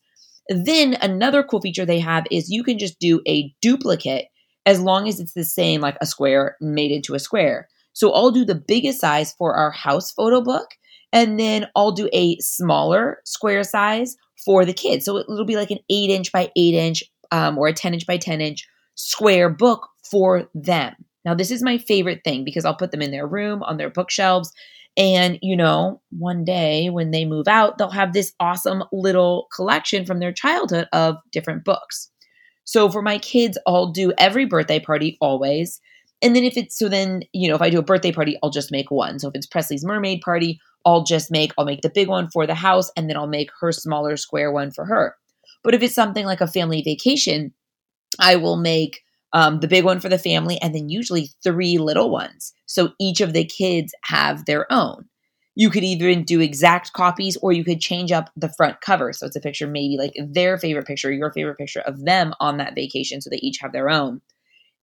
Then 0.50 0.98
another 1.02 1.42
cool 1.42 1.62
feature 1.62 1.88
they 1.88 2.00
have 2.00 2.26
is 2.30 2.52
you 2.52 2.64
can 2.64 2.78
just 2.78 3.00
do 3.00 3.22
a 3.28 3.52
duplicate 3.60 4.28
as 4.68 4.80
long 4.80 5.08
as 5.08 5.20
it's 5.20 5.34
the 5.34 5.44
same, 5.44 5.82
like 5.82 5.98
a 6.00 6.06
square 6.06 6.58
made 6.62 6.92
into 6.92 7.16
a 7.16 7.20
square. 7.20 7.70
So 7.96 8.12
I'll 8.12 8.30
do 8.30 8.44
the 8.44 8.56
biggest 8.56 9.00
size 9.00 9.34
for 9.34 9.56
our 9.56 9.72
house 9.72 10.12
photo 10.12 10.42
book, 10.42 10.68
and 11.14 11.40
then 11.40 11.68
I'll 11.76 11.94
do 11.94 12.10
a 12.12 12.38
smaller 12.40 13.20
square 13.24 13.64
size 13.64 14.18
for 14.44 14.66
the 14.66 14.74
kids. 14.74 15.06
So 15.06 15.18
it'll 15.18 15.46
be 15.46 15.56
like 15.56 15.72
an 15.72 15.80
eight 15.90 16.10
inch 16.10 16.32
by 16.34 16.52
eight 16.58 16.74
inch 16.74 17.04
um, 17.32 17.58
or 17.58 17.68
a 17.70 17.74
10 17.74 17.94
inch 17.94 18.06
by 18.06 18.18
10 18.18 18.42
inch 18.42 18.68
square 18.96 19.50
book 19.50 19.88
for 20.12 20.50
them. 20.54 20.94
Now, 21.24 21.34
this 21.34 21.52
is 21.52 21.64
my 21.64 21.78
favorite 21.78 22.22
thing 22.26 22.44
because 22.44 22.66
I'll 22.66 22.76
put 22.76 22.92
them 22.92 23.02
in 23.02 23.12
their 23.12 23.26
room 23.26 23.64
on 23.64 23.78
their 23.78 23.90
bookshelves. 23.90 24.52
And, 24.98 25.40
you 25.42 25.56
know, 25.56 26.02
one 26.10 26.44
day 26.44 26.90
when 26.90 27.12
they 27.12 27.24
move 27.24 27.48
out, 27.48 27.78
they'll 27.78 27.90
have 27.90 28.12
this 28.12 28.34
awesome 28.42 28.84
little 28.92 29.48
collection 29.56 30.06
from 30.06 30.20
their 30.20 30.34
childhood 30.34 30.88
of 30.92 31.16
different 31.32 31.64
books. 31.64 32.12
So 32.66 32.90
for 32.90 33.02
my 33.02 33.20
kids, 33.20 33.58
I'll 33.66 33.92
do 33.92 34.12
every 34.18 34.46
birthday 34.46 34.82
party 34.82 35.18
always. 35.22 35.80
And 36.26 36.36
then 36.36 36.44
if 36.44 36.58
it's 36.58 36.76
so 36.76 36.90
then, 36.90 37.22
you 37.34 37.48
know, 37.48 37.54
if 37.54 37.62
I 37.62 37.70
do 37.70 37.78
a 37.78 37.84
birthday 37.84 38.12
party, 38.12 38.36
I'll 38.42 38.50
just 38.50 38.72
make 38.72 38.90
one. 38.90 39.20
So 39.20 39.28
if 39.28 39.36
it's 39.36 39.46
Presley's 39.46 39.86
mermaid 39.86 40.22
party, 40.22 40.60
I'll 40.84 41.04
just 41.04 41.30
make 41.30 41.54
I'll 41.56 41.66
make 41.66 41.82
the 41.82 41.92
big 41.94 42.08
one 42.08 42.30
for 42.34 42.48
the 42.48 42.56
house 42.56 42.90
and 42.98 43.08
then 43.08 43.16
I'll 43.16 43.28
make 43.28 43.52
her 43.60 43.72
smaller 43.72 44.18
square 44.18 44.52
one 44.52 44.72
for 44.72 44.86
her. 44.86 45.16
But 45.64 45.76
if 45.76 45.84
it's 45.84 45.94
something 45.94 46.26
like 46.26 46.42
a 46.42 46.48
family 46.48 46.82
vacation, 46.82 47.54
I 48.20 48.38
will 48.38 48.58
make 48.58 49.02
um, 49.34 49.60
the 49.60 49.68
big 49.68 49.86
one 49.86 50.00
for 50.00 50.10
the 50.10 50.18
family 50.18 50.60
and 50.64 50.74
then 50.74 50.90
usually 50.90 51.30
three 51.44 51.78
little 51.78 52.10
ones. 52.10 52.54
So 52.66 52.94
each 53.00 53.22
of 53.22 53.34
the 53.34 53.46
kids 53.46 53.94
have 54.06 54.46
their 54.46 54.66
own. 54.74 55.06
You 55.54 55.70
could 55.70 55.84
even 55.84 56.24
do 56.24 56.42
exact 56.42 56.94
copies 56.94 57.38
or 57.38 57.52
you 57.52 57.64
could 57.64 57.82
change 57.82 58.12
up 58.12 58.32
the 58.36 58.52
front 58.58 58.82
cover. 58.82 59.14
So 59.14 59.28
it's 59.28 59.36
a 59.36 59.42
picture, 59.42 59.68
maybe 59.68 59.98
like 60.00 60.14
their 60.18 60.58
favorite 60.58 60.88
picture, 60.88 61.12
your 61.12 61.32
favorite 61.32 61.60
picture 61.60 61.82
of 61.82 62.04
them 62.04 62.34
on 62.40 62.58
that 62.58 62.74
vacation. 62.74 63.22
So 63.22 63.30
they 63.30 63.38
each 63.38 63.60
have 63.62 63.74
their 63.74 63.92
own. 63.92 64.22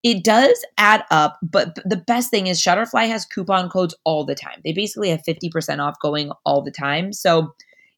It 0.02 0.24
does 0.24 0.64
add 0.78 1.04
up, 1.10 1.38
but 1.42 1.76
the 1.84 1.96
best 1.96 2.30
thing 2.30 2.48
is 2.48 2.60
Shutterfly 2.60 3.06
has 3.08 3.24
coupon 3.24 3.70
codes 3.70 3.94
all 4.04 4.24
the 4.24 4.34
time. 4.34 4.60
They 4.64 4.72
basically 4.72 5.10
have 5.10 5.22
50% 5.22 5.78
off 5.78 5.94
going 6.02 6.32
all 6.44 6.62
the 6.62 6.72
time. 6.72 7.12
So 7.12 7.54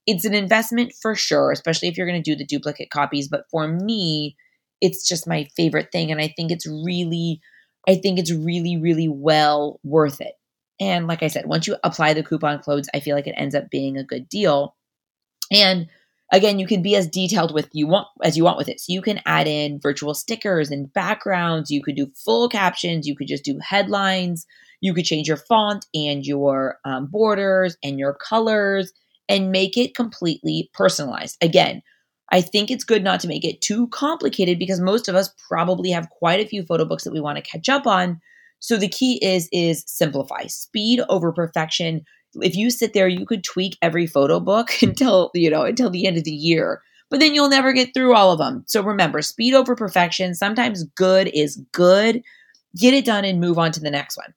it's 0.06 0.26
an 0.26 0.34
investment 0.34 0.92
for 1.00 1.14
sure, 1.14 1.50
especially 1.50 1.88
if 1.88 1.96
you're 1.96 2.06
going 2.06 2.22
to 2.22 2.30
do 2.30 2.36
the 2.36 2.44
duplicate 2.44 2.90
copies. 2.90 3.26
But 3.26 3.46
for 3.50 3.66
me, 3.66 4.36
it's 4.82 5.08
just 5.08 5.26
my 5.26 5.48
favorite 5.56 5.92
thing. 5.92 6.12
And 6.12 6.20
I 6.20 6.28
think 6.28 6.50
it's 6.50 6.66
really, 6.66 7.40
I 7.88 7.94
think 7.94 8.18
it's 8.18 8.32
really, 8.32 8.76
really 8.76 9.08
well 9.08 9.80
worth 9.82 10.20
it. 10.20 10.34
And 10.80 11.06
like 11.06 11.22
I 11.22 11.28
said, 11.28 11.46
once 11.46 11.66
you 11.66 11.76
apply 11.84 12.12
the 12.12 12.22
coupon 12.22 12.58
codes, 12.58 12.90
I 12.92 13.00
feel 13.00 13.16
like 13.16 13.26
it 13.26 13.34
ends 13.38 13.54
up 13.54 13.70
being 13.70 13.96
a 13.96 14.04
good 14.04 14.28
deal. 14.28 14.76
And 15.50 15.88
again, 16.32 16.58
you 16.58 16.66
can 16.66 16.82
be 16.82 16.96
as 16.96 17.08
detailed 17.08 17.54
with 17.54 17.68
you 17.72 17.86
want 17.86 18.08
as 18.22 18.36
you 18.36 18.44
want 18.44 18.58
with 18.58 18.68
it. 18.68 18.80
So 18.80 18.92
you 18.92 19.02
can 19.02 19.20
add 19.26 19.46
in 19.46 19.80
virtual 19.80 20.14
stickers 20.14 20.70
and 20.70 20.92
backgrounds. 20.92 21.70
You 21.70 21.82
could 21.82 21.96
do 21.96 22.10
full 22.24 22.48
captions. 22.48 23.06
You 23.06 23.16
could 23.16 23.28
just 23.28 23.44
do 23.44 23.58
headlines. 23.60 24.46
You 24.80 24.92
could 24.94 25.04
change 25.04 25.28
your 25.28 25.36
font 25.36 25.86
and 25.94 26.26
your 26.26 26.78
um, 26.84 27.06
borders 27.06 27.76
and 27.82 27.98
your 27.98 28.14
colors 28.14 28.92
and 29.28 29.52
make 29.52 29.76
it 29.76 29.94
completely 29.94 30.70
personalized. 30.74 31.36
Again, 31.40 31.82
I 32.30 32.40
think 32.40 32.70
it's 32.70 32.84
good 32.84 33.04
not 33.04 33.20
to 33.20 33.28
make 33.28 33.44
it 33.44 33.60
too 33.60 33.88
complicated 33.88 34.58
because 34.58 34.80
most 34.80 35.08
of 35.08 35.14
us 35.14 35.30
probably 35.48 35.90
have 35.90 36.10
quite 36.10 36.40
a 36.40 36.48
few 36.48 36.64
photo 36.64 36.84
books 36.84 37.04
that 37.04 37.12
we 37.12 37.20
want 37.20 37.36
to 37.36 37.42
catch 37.42 37.68
up 37.68 37.86
on. 37.86 38.20
So 38.60 38.76
the 38.76 38.88
key 38.88 39.18
is 39.22 39.48
is 39.52 39.84
simplify. 39.86 40.46
Speed 40.46 41.00
over 41.08 41.32
perfection. 41.32 42.04
If 42.42 42.56
you 42.56 42.70
sit 42.70 42.92
there, 42.92 43.08
you 43.08 43.26
could 43.26 43.44
tweak 43.44 43.76
every 43.82 44.06
photo 44.06 44.40
book 44.40 44.70
until, 44.82 45.30
you 45.34 45.50
know, 45.50 45.62
until 45.62 45.90
the 45.90 46.06
end 46.06 46.16
of 46.16 46.24
the 46.24 46.30
year. 46.30 46.82
But 47.10 47.20
then 47.20 47.34
you'll 47.34 47.48
never 47.48 47.72
get 47.72 47.94
through 47.94 48.14
all 48.14 48.32
of 48.32 48.38
them. 48.38 48.64
So 48.66 48.82
remember, 48.82 49.22
speed 49.22 49.54
over 49.54 49.76
perfection. 49.76 50.34
Sometimes 50.34 50.84
good 50.96 51.30
is 51.32 51.62
good. 51.72 52.22
Get 52.76 52.94
it 52.94 53.04
done 53.04 53.24
and 53.24 53.40
move 53.40 53.58
on 53.58 53.72
to 53.72 53.80
the 53.80 53.90
next 53.90 54.16
one. 54.16 54.34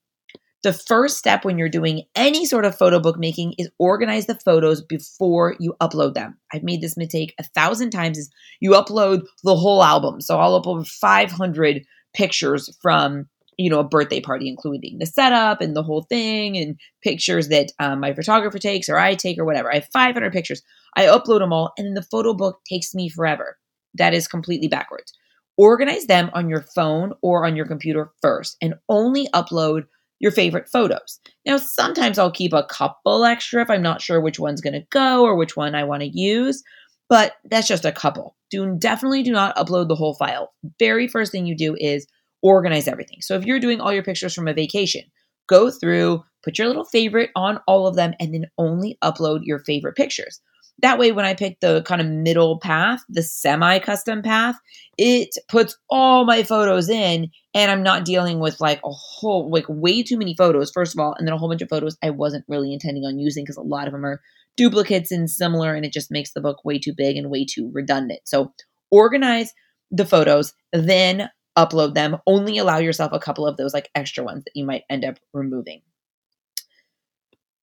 The 0.63 0.73
first 0.73 1.17
step 1.17 1.45
when 1.45 1.57
you're 1.57 1.69
doing 1.69 2.03
any 2.15 2.45
sort 2.45 2.65
of 2.65 2.77
photo 2.77 2.99
book 2.99 3.17
making 3.17 3.53
is 3.57 3.69
organize 3.77 4.25
the 4.25 4.35
photos 4.43 4.81
before 4.81 5.55
you 5.59 5.75
upload 5.79 6.13
them. 6.13 6.37
I've 6.51 6.63
made 6.63 6.81
this 6.81 6.97
mistake 6.97 7.33
a 7.39 7.43
thousand 7.43 7.91
times 7.91 8.17
is 8.17 8.29
you 8.59 8.71
upload 8.71 9.23
the 9.43 9.55
whole 9.55 9.83
album. 9.83 10.19
So 10.19 10.39
I'll 10.39 10.61
upload 10.61 10.87
500 10.87 11.85
pictures 12.13 12.75
from 12.81 13.27
you 13.57 13.69
know 13.69 13.79
a 13.79 13.83
birthday 13.83 14.21
party 14.21 14.47
including 14.47 14.97
the 14.99 15.05
setup 15.05 15.61
and 15.61 15.75
the 15.75 15.83
whole 15.83 16.03
thing 16.03 16.57
and 16.57 16.79
pictures 17.03 17.47
that 17.49 17.71
um, 17.79 17.99
my 17.99 18.13
photographer 18.13 18.59
takes 18.59 18.89
or 18.89 18.97
i 18.97 19.15
take 19.15 19.37
or 19.37 19.45
whatever 19.45 19.71
i 19.71 19.75
have 19.75 19.87
500 19.91 20.31
pictures 20.31 20.61
i 20.95 21.05
upload 21.05 21.39
them 21.39 21.53
all 21.53 21.73
and 21.77 21.87
then 21.87 21.93
the 21.93 22.01
photo 22.01 22.33
book 22.33 22.59
takes 22.69 22.93
me 22.93 23.09
forever 23.09 23.57
that 23.95 24.13
is 24.13 24.27
completely 24.27 24.67
backwards 24.67 25.13
organize 25.57 26.05
them 26.05 26.29
on 26.33 26.49
your 26.49 26.65
phone 26.75 27.13
or 27.21 27.45
on 27.45 27.55
your 27.55 27.65
computer 27.65 28.11
first 28.21 28.57
and 28.61 28.75
only 28.89 29.27
upload 29.33 29.85
your 30.19 30.31
favorite 30.31 30.69
photos. 30.69 31.19
Now, 31.45 31.57
sometimes 31.57 32.17
I'll 32.17 32.31
keep 32.31 32.53
a 32.53 32.63
couple 32.63 33.23
extra 33.25 33.61
if 33.61 33.69
I'm 33.69 33.81
not 33.81 34.01
sure 34.01 34.19
which 34.19 34.39
one's 34.39 34.61
going 34.61 34.73
to 34.73 34.87
go 34.89 35.23
or 35.23 35.35
which 35.35 35.55
one 35.55 35.75
I 35.75 35.83
want 35.83 36.01
to 36.01 36.07
use, 36.07 36.63
but 37.09 37.33
that's 37.45 37.67
just 37.67 37.85
a 37.85 37.91
couple. 37.91 38.35
Do 38.49 38.75
definitely 38.77 39.23
do 39.23 39.31
not 39.31 39.55
upload 39.55 39.87
the 39.87 39.95
whole 39.95 40.15
file. 40.15 40.53
Very 40.79 41.07
first 41.07 41.31
thing 41.31 41.45
you 41.45 41.55
do 41.55 41.75
is 41.79 42.07
organize 42.41 42.87
everything. 42.87 43.19
So 43.21 43.35
if 43.35 43.45
you're 43.45 43.59
doing 43.59 43.81
all 43.81 43.93
your 43.93 44.03
pictures 44.03 44.33
from 44.33 44.47
a 44.47 44.53
vacation, 44.53 45.03
go 45.47 45.71
through, 45.71 46.23
put 46.43 46.57
your 46.57 46.67
little 46.67 46.85
favorite 46.85 47.31
on 47.35 47.59
all 47.67 47.87
of 47.87 47.95
them 47.95 48.13
and 48.19 48.33
then 48.33 48.45
only 48.57 48.97
upload 49.03 49.39
your 49.43 49.59
favorite 49.59 49.95
pictures. 49.95 50.41
That 50.83 50.99
way, 50.99 51.11
when 51.11 51.25
I 51.25 51.33
pick 51.33 51.59
the 51.59 51.81
kind 51.83 52.01
of 52.01 52.07
middle 52.07 52.59
path, 52.59 53.01
the 53.09 53.23
semi 53.23 53.79
custom 53.79 54.21
path, 54.21 54.55
it 54.97 55.29
puts 55.49 55.75
all 55.89 56.23
my 56.23 56.43
photos 56.43 56.87
in 56.87 57.31
and 57.55 57.71
I'm 57.71 57.81
not 57.81 58.05
dealing 58.05 58.39
with 58.39 58.61
like 58.61 58.79
a 58.85 58.91
whole, 58.91 59.49
like 59.49 59.65
way 59.67 60.03
too 60.03 60.19
many 60.19 60.35
photos, 60.35 60.69
first 60.69 60.93
of 60.93 60.99
all, 60.99 61.15
and 61.17 61.27
then 61.27 61.33
a 61.33 61.37
whole 61.37 61.49
bunch 61.49 61.63
of 61.63 61.69
photos 61.69 61.97
I 62.03 62.11
wasn't 62.11 62.45
really 62.47 62.71
intending 62.73 63.05
on 63.05 63.17
using 63.17 63.43
because 63.43 63.57
a 63.57 63.61
lot 63.61 63.87
of 63.87 63.93
them 63.93 64.05
are 64.05 64.21
duplicates 64.55 65.11
and 65.11 65.29
similar 65.29 65.73
and 65.73 65.83
it 65.83 65.93
just 65.93 66.11
makes 66.11 66.33
the 66.33 66.41
book 66.41 66.63
way 66.63 66.77
too 66.77 66.93
big 66.95 67.17
and 67.17 67.31
way 67.31 67.43
too 67.45 67.71
redundant. 67.73 68.19
So 68.25 68.53
organize 68.91 69.53
the 69.89 70.05
photos, 70.05 70.53
then 70.73 71.29
upload 71.57 71.95
them. 71.95 72.17
Only 72.27 72.57
allow 72.57 72.77
yourself 72.77 73.11
a 73.11 73.19
couple 73.19 73.47
of 73.47 73.57
those 73.57 73.73
like 73.73 73.89
extra 73.95 74.23
ones 74.23 74.43
that 74.45 74.55
you 74.55 74.65
might 74.65 74.83
end 74.89 75.03
up 75.03 75.17
removing. 75.33 75.81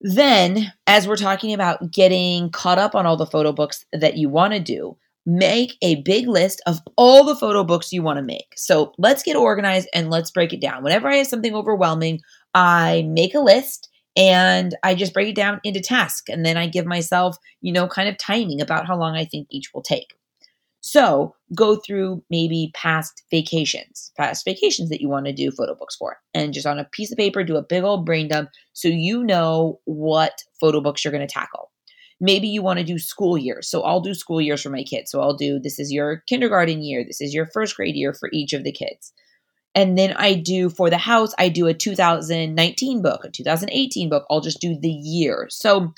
Then, 0.01 0.71
as 0.85 1.07
we're 1.07 1.15
talking 1.15 1.53
about 1.53 1.91
getting 1.91 2.51
caught 2.51 2.77
up 2.77 2.93
on 2.93 3.05
all 3.05 3.17
the 3.17 3.25
photo 3.25 3.51
books 3.51 3.85
that 3.93 4.17
you 4.17 4.29
want 4.29 4.53
to 4.53 4.59
do, 4.59 4.97
make 5.25 5.77
a 5.81 6.01
big 6.03 6.27
list 6.27 6.61
of 6.67 6.79
all 6.97 7.23
the 7.23 7.35
photo 7.35 7.63
books 7.63 7.91
you 7.91 8.03
want 8.03 8.17
to 8.17 8.23
make. 8.23 8.53
So 8.55 8.93
let's 8.97 9.23
get 9.23 9.35
organized 9.35 9.89
and 9.93 10.11
let's 10.11 10.29
break 10.29 10.53
it 10.53 10.61
down. 10.61 10.83
Whenever 10.83 11.07
I 11.07 11.15
have 11.15 11.27
something 11.27 11.55
overwhelming, 11.55 12.21
I 12.53 13.07
make 13.09 13.33
a 13.33 13.39
list 13.39 13.89
and 14.15 14.75
I 14.83 14.95
just 14.95 15.13
break 15.13 15.29
it 15.29 15.35
down 15.35 15.59
into 15.63 15.81
tasks. 15.81 16.29
And 16.29 16.45
then 16.45 16.57
I 16.57 16.67
give 16.67 16.85
myself, 16.85 17.37
you 17.61 17.73
know, 17.73 17.87
kind 17.87 18.07
of 18.07 18.17
timing 18.17 18.61
about 18.61 18.85
how 18.85 18.97
long 18.97 19.15
I 19.15 19.25
think 19.25 19.47
each 19.49 19.73
will 19.73 19.81
take. 19.81 20.13
So 20.85 21.33
go 21.55 21.77
through 21.77 22.23
maybe 22.29 22.69
past 22.75 23.23
vacations, 23.31 24.11
past 24.15 24.45
vacations 24.45 24.89
that 24.89 25.01
you 25.01 25.09
want 25.09 25.25
to 25.25 25.33
do 25.33 25.49
photo 25.49 25.73
books 25.73 25.95
for, 25.95 26.19
and 26.35 26.53
just 26.53 26.67
on 26.67 26.77
a 26.77 26.85
piece 26.85 27.11
of 27.11 27.17
paper, 27.17 27.43
do 27.43 27.57
a 27.57 27.63
big 27.63 27.83
old 27.83 28.05
brain 28.05 28.27
dump 28.27 28.51
so 28.73 28.87
you 28.87 29.23
know 29.23 29.79
what 29.85 30.43
photo 30.59 30.79
books 30.79 31.03
you're 31.03 31.11
going 31.11 31.27
to 31.27 31.33
tackle. 31.33 31.71
Maybe 32.21 32.47
you 32.47 32.61
want 32.61 32.77
to 32.77 32.85
do 32.85 32.99
school 32.99 33.35
years. 33.35 33.67
So 33.67 33.81
I'll 33.81 33.99
do 33.99 34.13
school 34.13 34.39
years 34.39 34.61
for 34.61 34.69
my 34.69 34.83
kids. 34.83 35.09
So 35.09 35.21
I'll 35.21 35.35
do 35.35 35.59
this 35.59 35.79
is 35.79 35.91
your 35.91 36.21
kindergarten 36.27 36.83
year, 36.83 37.03
this 37.03 37.19
is 37.19 37.33
your 37.33 37.47
first 37.47 37.75
grade 37.75 37.95
year 37.95 38.13
for 38.13 38.29
each 38.31 38.53
of 38.53 38.63
the 38.63 38.71
kids. 38.71 39.11
And 39.73 39.97
then 39.97 40.13
I 40.13 40.35
do 40.35 40.69
for 40.69 40.91
the 40.91 40.99
house, 40.99 41.33
I 41.39 41.49
do 41.49 41.65
a 41.65 41.73
2019 41.73 43.01
book, 43.01 43.25
a 43.25 43.31
2018 43.31 44.07
book. 44.07 44.27
I'll 44.29 44.39
just 44.39 44.61
do 44.61 44.77
the 44.79 44.87
year. 44.87 45.47
So 45.49 45.95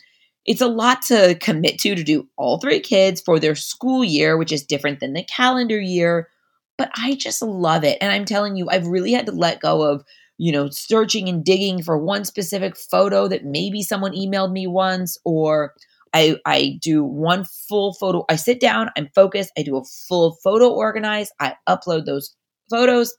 it's 0.48 0.62
a 0.62 0.68
lot 0.68 1.02
to 1.04 1.36
commit 1.42 1.78
to 1.80 1.94
to 1.94 2.04
do 2.04 2.28
all 2.38 2.58
three 2.58 2.80
kids 2.80 3.22
for 3.22 3.38
their 3.38 3.54
school 3.54 4.04
year, 4.04 4.38
which 4.38 4.54
is 4.54 4.66
different 4.66 5.02
than 5.02 5.14
the 5.14 5.24
calendar 5.24 5.80
year. 5.80 6.30
But 6.78 6.90
I 6.96 7.16
just 7.16 7.42
love 7.42 7.84
it. 7.84 7.98
And 8.02 8.12
I'm 8.12 8.26
telling 8.26 8.56
you, 8.56 8.70
I've 8.70 8.88
really 8.88 9.12
had 9.12 9.26
to 9.26 9.32
let 9.34 9.60
go 9.60 9.82
of, 9.82 10.04
you 10.38 10.52
know, 10.52 10.70
searching 10.70 11.28
and 11.28 11.44
digging 11.44 11.84
for 11.84 11.98
one 11.98 12.24
specific 12.24 12.78
photo 12.78 13.28
that 13.28 13.44
maybe 13.44 13.84
someone 13.84 14.14
emailed 14.14 14.54
me 14.54 14.68
once 14.68 15.18
or 15.26 15.74
I, 16.14 16.38
I 16.46 16.80
do 16.82 17.04
one 17.04 17.44
full 17.44 17.94
photo. 17.94 18.24
I 18.30 18.38
sit 18.38 18.62
down, 18.62 18.90
I'm 18.96 19.10
focused, 19.14 19.52
I 19.58 19.64
do 19.64 19.76
a 19.76 19.84
full 19.84 20.38
photo 20.44 20.70
organize, 20.70 21.30
I 21.40 21.56
upload 21.68 22.06
those 22.06 22.34
photos 22.70 23.16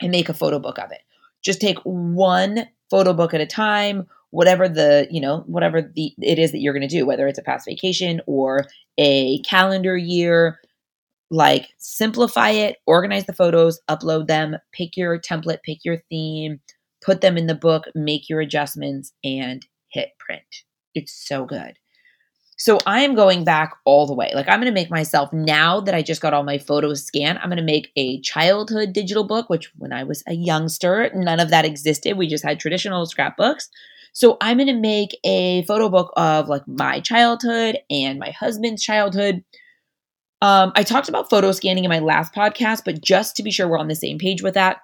and 0.00 0.10
make 0.10 0.28
a 0.28 0.34
photo 0.34 0.58
book 0.58 0.78
of 0.78 0.90
it. 0.90 1.00
Just 1.42 1.60
take 1.60 1.78
one 1.82 2.66
photo 2.90 3.12
book 3.12 3.34
at 3.34 3.40
a 3.40 3.46
time 3.46 4.06
whatever 4.34 4.68
the 4.68 5.06
you 5.10 5.20
know 5.20 5.44
whatever 5.46 5.80
the 5.80 6.12
it 6.18 6.40
is 6.40 6.50
that 6.50 6.58
you're 6.58 6.74
going 6.74 6.86
to 6.86 6.88
do 6.88 7.06
whether 7.06 7.28
it's 7.28 7.38
a 7.38 7.42
past 7.42 7.66
vacation 7.66 8.20
or 8.26 8.66
a 8.98 9.38
calendar 9.42 9.96
year 9.96 10.58
like 11.30 11.68
simplify 11.78 12.50
it 12.50 12.78
organize 12.84 13.26
the 13.26 13.32
photos 13.32 13.80
upload 13.88 14.26
them 14.26 14.56
pick 14.72 14.96
your 14.96 15.20
template 15.20 15.62
pick 15.62 15.78
your 15.84 15.98
theme 16.10 16.60
put 17.00 17.20
them 17.20 17.38
in 17.38 17.46
the 17.46 17.54
book 17.54 17.84
make 17.94 18.28
your 18.28 18.40
adjustments 18.40 19.12
and 19.22 19.66
hit 19.88 20.10
print 20.18 20.64
it's 20.96 21.12
so 21.12 21.44
good 21.44 21.78
so 22.56 22.78
I'm 22.86 23.16
going 23.16 23.42
back 23.42 23.74
all 23.84 24.06
the 24.06 24.14
way. 24.14 24.30
Like 24.32 24.48
I'm 24.48 24.60
going 24.60 24.72
to 24.72 24.80
make 24.80 24.88
myself 24.88 25.32
now 25.32 25.80
that 25.80 25.94
I 25.94 26.02
just 26.02 26.22
got 26.22 26.32
all 26.32 26.44
my 26.44 26.56
photos 26.56 27.04
scanned, 27.04 27.38
I'm 27.38 27.48
going 27.48 27.56
to 27.56 27.64
make 27.64 27.90
a 27.96 28.20
childhood 28.20 28.92
digital 28.92 29.24
book, 29.24 29.50
which 29.50 29.72
when 29.76 29.92
I 29.92 30.04
was 30.04 30.22
a 30.28 30.34
youngster, 30.34 31.10
none 31.14 31.40
of 31.40 31.50
that 31.50 31.64
existed. 31.64 32.16
We 32.16 32.28
just 32.28 32.44
had 32.44 32.60
traditional 32.60 33.04
scrapbooks. 33.06 33.68
So 34.14 34.36
I'm 34.40 34.58
going 34.58 34.68
to 34.68 34.74
make 34.74 35.18
a 35.24 35.64
photo 35.64 35.88
book 35.88 36.12
of 36.16 36.48
like 36.48 36.66
my 36.68 37.00
childhood 37.00 37.78
and 37.90 38.18
my 38.18 38.30
husband's 38.30 38.82
childhood. 38.82 39.44
Um, 40.40 40.72
I 40.76 40.84
talked 40.84 41.08
about 41.08 41.28
photo 41.28 41.50
scanning 41.52 41.84
in 41.84 41.90
my 41.90 41.98
last 41.98 42.32
podcast, 42.32 42.82
but 42.84 43.02
just 43.02 43.36
to 43.36 43.42
be 43.42 43.50
sure 43.50 43.68
we're 43.68 43.78
on 43.78 43.88
the 43.88 43.96
same 43.96 44.18
page 44.18 44.40
with 44.42 44.54
that, 44.54 44.78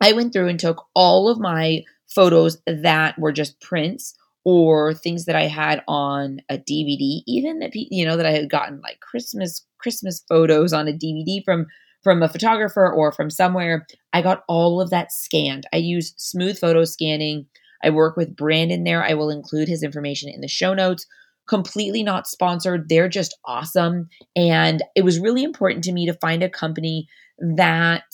I 0.00 0.12
went 0.12 0.32
through 0.32 0.48
and 0.48 0.58
took 0.58 0.84
all 0.94 1.28
of 1.28 1.40
my 1.40 1.82
photos 2.08 2.58
that 2.66 3.18
were 3.18 3.32
just 3.32 3.60
prints 3.60 4.14
or 4.44 4.94
things 4.94 5.24
that 5.24 5.36
I 5.36 5.46
had 5.48 5.82
on 5.88 6.40
a 6.48 6.56
DVD, 6.56 7.22
even 7.26 7.58
that 7.58 7.72
you 7.74 8.06
know 8.06 8.16
that 8.16 8.26
I 8.26 8.30
had 8.30 8.48
gotten 8.48 8.80
like 8.80 9.00
Christmas 9.00 9.66
Christmas 9.78 10.24
photos 10.28 10.72
on 10.72 10.88
a 10.88 10.92
DVD 10.92 11.44
from 11.44 11.66
from 12.02 12.22
a 12.22 12.28
photographer 12.28 12.90
or 12.90 13.12
from 13.12 13.30
somewhere. 13.30 13.86
I 14.12 14.22
got 14.22 14.44
all 14.48 14.80
of 14.80 14.90
that 14.90 15.12
scanned. 15.12 15.66
I 15.72 15.76
use 15.76 16.14
smooth 16.16 16.58
photo 16.58 16.84
scanning 16.84 17.46
I 17.82 17.90
work 17.90 18.16
with 18.16 18.36
Brandon 18.36 18.84
there. 18.84 19.02
I 19.04 19.14
will 19.14 19.30
include 19.30 19.68
his 19.68 19.82
information 19.82 20.28
in 20.28 20.40
the 20.40 20.48
show 20.48 20.74
notes. 20.74 21.06
Completely 21.48 22.02
not 22.02 22.26
sponsored. 22.26 22.88
They're 22.88 23.08
just 23.08 23.36
awesome. 23.44 24.08
And 24.36 24.82
it 24.94 25.04
was 25.04 25.18
really 25.18 25.42
important 25.42 25.84
to 25.84 25.92
me 25.92 26.06
to 26.06 26.14
find 26.14 26.42
a 26.42 26.48
company 26.48 27.08
that 27.38 28.04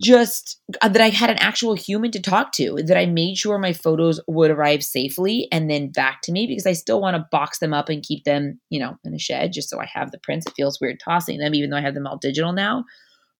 just 0.00 0.60
that 0.82 1.00
I 1.00 1.08
had 1.08 1.30
an 1.30 1.38
actual 1.38 1.74
human 1.74 2.10
to 2.10 2.20
talk 2.20 2.52
to, 2.52 2.80
that 2.84 2.96
I 2.96 3.06
made 3.06 3.38
sure 3.38 3.58
my 3.58 3.72
photos 3.72 4.20
would 4.26 4.50
arrive 4.50 4.82
safely 4.82 5.46
and 5.52 5.70
then 5.70 5.90
back 5.90 6.20
to 6.22 6.32
me 6.32 6.46
because 6.46 6.66
I 6.66 6.72
still 6.72 7.00
want 7.00 7.16
to 7.16 7.26
box 7.30 7.60
them 7.60 7.72
up 7.72 7.88
and 7.88 8.02
keep 8.02 8.24
them, 8.24 8.60
you 8.70 8.80
know, 8.80 8.96
in 9.04 9.14
a 9.14 9.18
shed 9.18 9.52
just 9.52 9.70
so 9.70 9.80
I 9.80 9.86
have 9.86 10.10
the 10.10 10.18
prints. 10.18 10.46
It 10.46 10.54
feels 10.56 10.80
weird 10.80 10.98
tossing 11.02 11.38
them, 11.38 11.54
even 11.54 11.70
though 11.70 11.76
I 11.76 11.82
have 11.82 11.94
them 11.94 12.06
all 12.06 12.18
digital 12.18 12.52
now. 12.52 12.84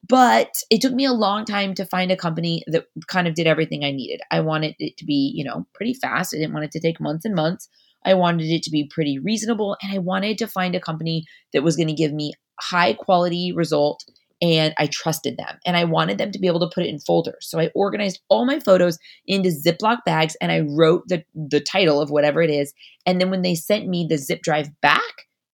But 0.07 0.53
it 0.69 0.81
took 0.81 0.93
me 0.93 1.05
a 1.05 1.13
long 1.13 1.45
time 1.45 1.73
to 1.75 1.85
find 1.85 2.11
a 2.11 2.17
company 2.17 2.63
that 2.67 2.85
kind 3.07 3.27
of 3.27 3.33
did 3.33 3.47
everything 3.47 3.83
I 3.83 3.91
needed. 3.91 4.21
I 4.29 4.41
wanted 4.41 4.75
it 4.79 4.97
to 4.97 5.05
be, 5.05 5.31
you 5.33 5.43
know, 5.43 5.65
pretty 5.73 5.93
fast. 5.93 6.33
I 6.33 6.37
didn't 6.37 6.53
want 6.53 6.65
it 6.65 6.71
to 6.71 6.79
take 6.79 6.99
months 6.99 7.25
and 7.25 7.35
months. 7.35 7.69
I 8.05 8.13
wanted 8.13 8.47
it 8.47 8.63
to 8.63 8.71
be 8.71 8.89
pretty 8.93 9.17
reasonable 9.17 9.77
and 9.81 9.91
I 9.91 9.97
wanted 9.97 10.37
to 10.39 10.47
find 10.47 10.75
a 10.75 10.79
company 10.79 11.25
that 11.53 11.63
was 11.63 11.75
going 11.75 11.87
to 11.87 11.93
give 11.93 12.13
me 12.13 12.33
high 12.59 12.93
quality 12.93 13.51
result 13.51 14.05
and 14.41 14.73
I 14.77 14.87
trusted 14.87 15.37
them 15.37 15.57
and 15.65 15.75
I 15.75 15.85
wanted 15.85 16.17
them 16.17 16.31
to 16.31 16.39
be 16.39 16.47
able 16.47 16.59
to 16.59 16.69
put 16.73 16.85
it 16.85 16.89
in 16.89 16.99
folders. 16.99 17.47
So 17.49 17.59
I 17.59 17.71
organized 17.73 18.21
all 18.29 18.45
my 18.45 18.59
photos 18.59 18.99
into 19.25 19.49
Ziploc 19.49 19.99
bags 20.05 20.35
and 20.39 20.51
I 20.51 20.59
wrote 20.59 21.07
the 21.07 21.23
the 21.33 21.61
title 21.61 22.01
of 22.01 22.11
whatever 22.11 22.41
it 22.41 22.51
is 22.51 22.73
and 23.05 23.19
then 23.19 23.31
when 23.31 23.41
they 23.41 23.55
sent 23.55 23.87
me 23.87 24.05
the 24.07 24.17
zip 24.17 24.41
drive 24.41 24.69
back, 24.81 25.01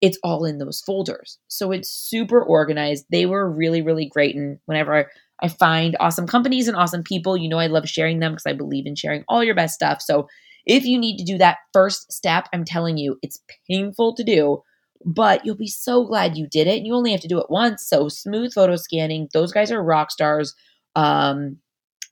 it's 0.01 0.17
all 0.23 0.45
in 0.45 0.57
those 0.57 0.81
folders. 0.81 1.37
So 1.47 1.71
it's 1.71 1.89
super 1.89 2.41
organized. 2.41 3.05
They 3.11 3.25
were 3.25 3.49
really, 3.49 3.81
really 3.81 4.07
great. 4.07 4.35
And 4.35 4.57
whenever 4.65 4.95
I 4.95 5.05
I 5.41 5.47
find 5.47 5.97
awesome 5.99 6.27
companies 6.27 6.67
and 6.67 6.77
awesome 6.77 7.03
people, 7.03 7.35
you 7.35 7.49
know, 7.49 7.57
I 7.57 7.67
love 7.67 7.89
sharing 7.89 8.19
them 8.19 8.33
because 8.33 8.45
I 8.45 8.53
believe 8.53 8.85
in 8.85 8.95
sharing 8.95 9.23
all 9.27 9.43
your 9.43 9.55
best 9.55 9.73
stuff. 9.73 10.01
So 10.01 10.27
if 10.65 10.85
you 10.85 10.99
need 10.99 11.17
to 11.17 11.23
do 11.23 11.37
that 11.39 11.57
first 11.73 12.11
step, 12.11 12.47
I'm 12.53 12.63
telling 12.63 12.97
you, 12.97 13.17
it's 13.23 13.39
painful 13.67 14.15
to 14.15 14.23
do, 14.23 14.61
but 15.03 15.43
you'll 15.43 15.55
be 15.55 15.67
so 15.67 16.05
glad 16.05 16.37
you 16.37 16.47
did 16.47 16.67
it. 16.67 16.77
And 16.77 16.85
you 16.85 16.93
only 16.93 17.11
have 17.11 17.21
to 17.21 17.27
do 17.27 17.39
it 17.39 17.49
once. 17.49 17.87
So 17.87 18.07
smooth 18.07 18.53
photo 18.53 18.75
scanning, 18.75 19.29
those 19.33 19.51
guys 19.51 19.71
are 19.71 19.83
rock 19.83 20.11
stars. 20.11 20.53
Um, 20.95 21.57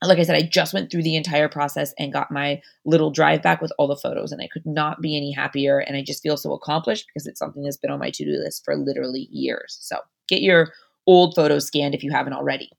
like 0.02 0.18
I 0.18 0.22
said, 0.22 0.36
I 0.36 0.42
just 0.42 0.72
went 0.72 0.90
through 0.90 1.02
the 1.02 1.16
entire 1.16 1.48
process 1.48 1.92
and 1.98 2.12
got 2.12 2.30
my 2.30 2.62
little 2.84 3.10
drive 3.10 3.42
back 3.42 3.60
with 3.60 3.72
all 3.78 3.86
the 3.86 3.96
photos, 3.96 4.32
and 4.32 4.40
I 4.40 4.48
could 4.48 4.64
not 4.64 5.00
be 5.00 5.16
any 5.16 5.32
happier. 5.32 5.78
And 5.78 5.96
I 5.96 6.02
just 6.02 6.22
feel 6.22 6.36
so 6.36 6.52
accomplished 6.52 7.06
because 7.06 7.26
it's 7.26 7.38
something 7.38 7.62
that's 7.62 7.76
been 7.76 7.90
on 7.90 7.98
my 7.98 8.10
to 8.10 8.24
do 8.24 8.30
list 8.30 8.64
for 8.64 8.76
literally 8.76 9.28
years. 9.30 9.76
So 9.80 9.98
get 10.28 10.40
your 10.40 10.72
old 11.06 11.34
photos 11.34 11.66
scanned 11.66 11.94
if 11.94 12.02
you 12.02 12.10
haven't 12.10 12.32
already. 12.32 12.70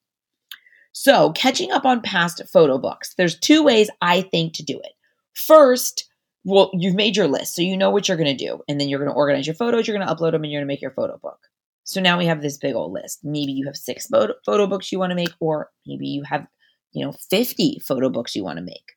So, 0.94 1.32
catching 1.32 1.72
up 1.72 1.86
on 1.86 2.02
past 2.02 2.42
photo 2.52 2.78
books, 2.78 3.14
there's 3.18 3.40
two 3.40 3.64
ways 3.64 3.90
I 4.02 4.22
think 4.22 4.54
to 4.56 4.64
do 4.64 4.78
it. 4.84 4.92
First, 5.34 6.10
well, 6.44 6.70
you've 6.74 6.96
made 6.96 7.16
your 7.16 7.28
list, 7.28 7.56
so 7.56 7.62
you 7.62 7.78
know 7.78 7.92
what 7.92 8.08
you're 8.08 8.18
going 8.18 8.36
to 8.36 8.46
do, 8.46 8.62
and 8.68 8.80
then 8.80 8.90
you're 8.90 9.00
going 9.00 9.12
to 9.12 9.16
organize 9.16 9.48
your 9.48 9.56
photos, 9.56 9.88
you're 9.88 9.96
going 9.96 10.08
to 10.08 10.14
upload 10.14 10.32
them, 10.32 10.44
and 10.44 10.52
you're 10.52 10.60
going 10.60 10.68
to 10.68 10.72
make 10.74 10.82
your 10.82 10.92
photo 10.92 11.18
book. 11.18 11.40
So 11.84 12.02
now 12.02 12.18
we 12.18 12.26
have 12.26 12.42
this 12.42 12.58
big 12.58 12.76
old 12.76 12.92
list. 12.92 13.20
Maybe 13.24 13.52
you 13.52 13.66
have 13.66 13.76
six 13.76 14.08
photo, 14.08 14.34
photo 14.46 14.68
books 14.68 14.92
you 14.92 15.00
want 15.00 15.12
to 15.12 15.16
make, 15.16 15.34
or 15.40 15.70
maybe 15.86 16.08
you 16.08 16.24
have, 16.24 16.46
you 16.92 17.06
know, 17.06 17.14
50 17.30 17.80
photo 17.80 18.10
books 18.10 18.36
you 18.36 18.44
want 18.44 18.58
to 18.58 18.64
make. 18.64 18.94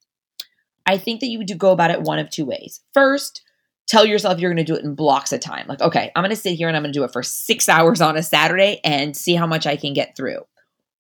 I 0.87 0.99
think 0.99 1.21
that 1.21 1.29
you 1.29 1.39
would 1.39 1.59
go 1.59 1.71
about 1.71 1.91
it 1.91 2.03
one 2.03 2.19
of 2.19 2.31
two 2.31 2.45
ways. 2.45 2.81
First, 2.93 3.43
tell 3.87 4.05
yourself 4.05 4.39
you're 4.39 4.53
going 4.53 4.65
to 4.65 4.73
do 4.73 4.79
it 4.79 4.85
in 4.85 4.95
blocks 4.95 5.33
of 5.33 5.41
time. 5.41 5.67
Like, 5.67 5.81
okay, 5.81 6.11
I'm 6.15 6.23
going 6.23 6.31
to 6.31 6.37
sit 6.37 6.57
here 6.57 6.69
and 6.69 6.77
I'm 6.77 6.83
going 6.83 6.93
to 6.93 6.99
do 6.99 7.05
it 7.05 7.13
for 7.13 7.23
six 7.23 7.69
hours 7.69 8.01
on 8.01 8.17
a 8.17 8.23
Saturday 8.23 8.81
and 8.85 9.17
see 9.17 9.35
how 9.35 9.47
much 9.47 9.67
I 9.67 9.77
can 9.77 9.95
get 9.95 10.17
through. 10.17 10.41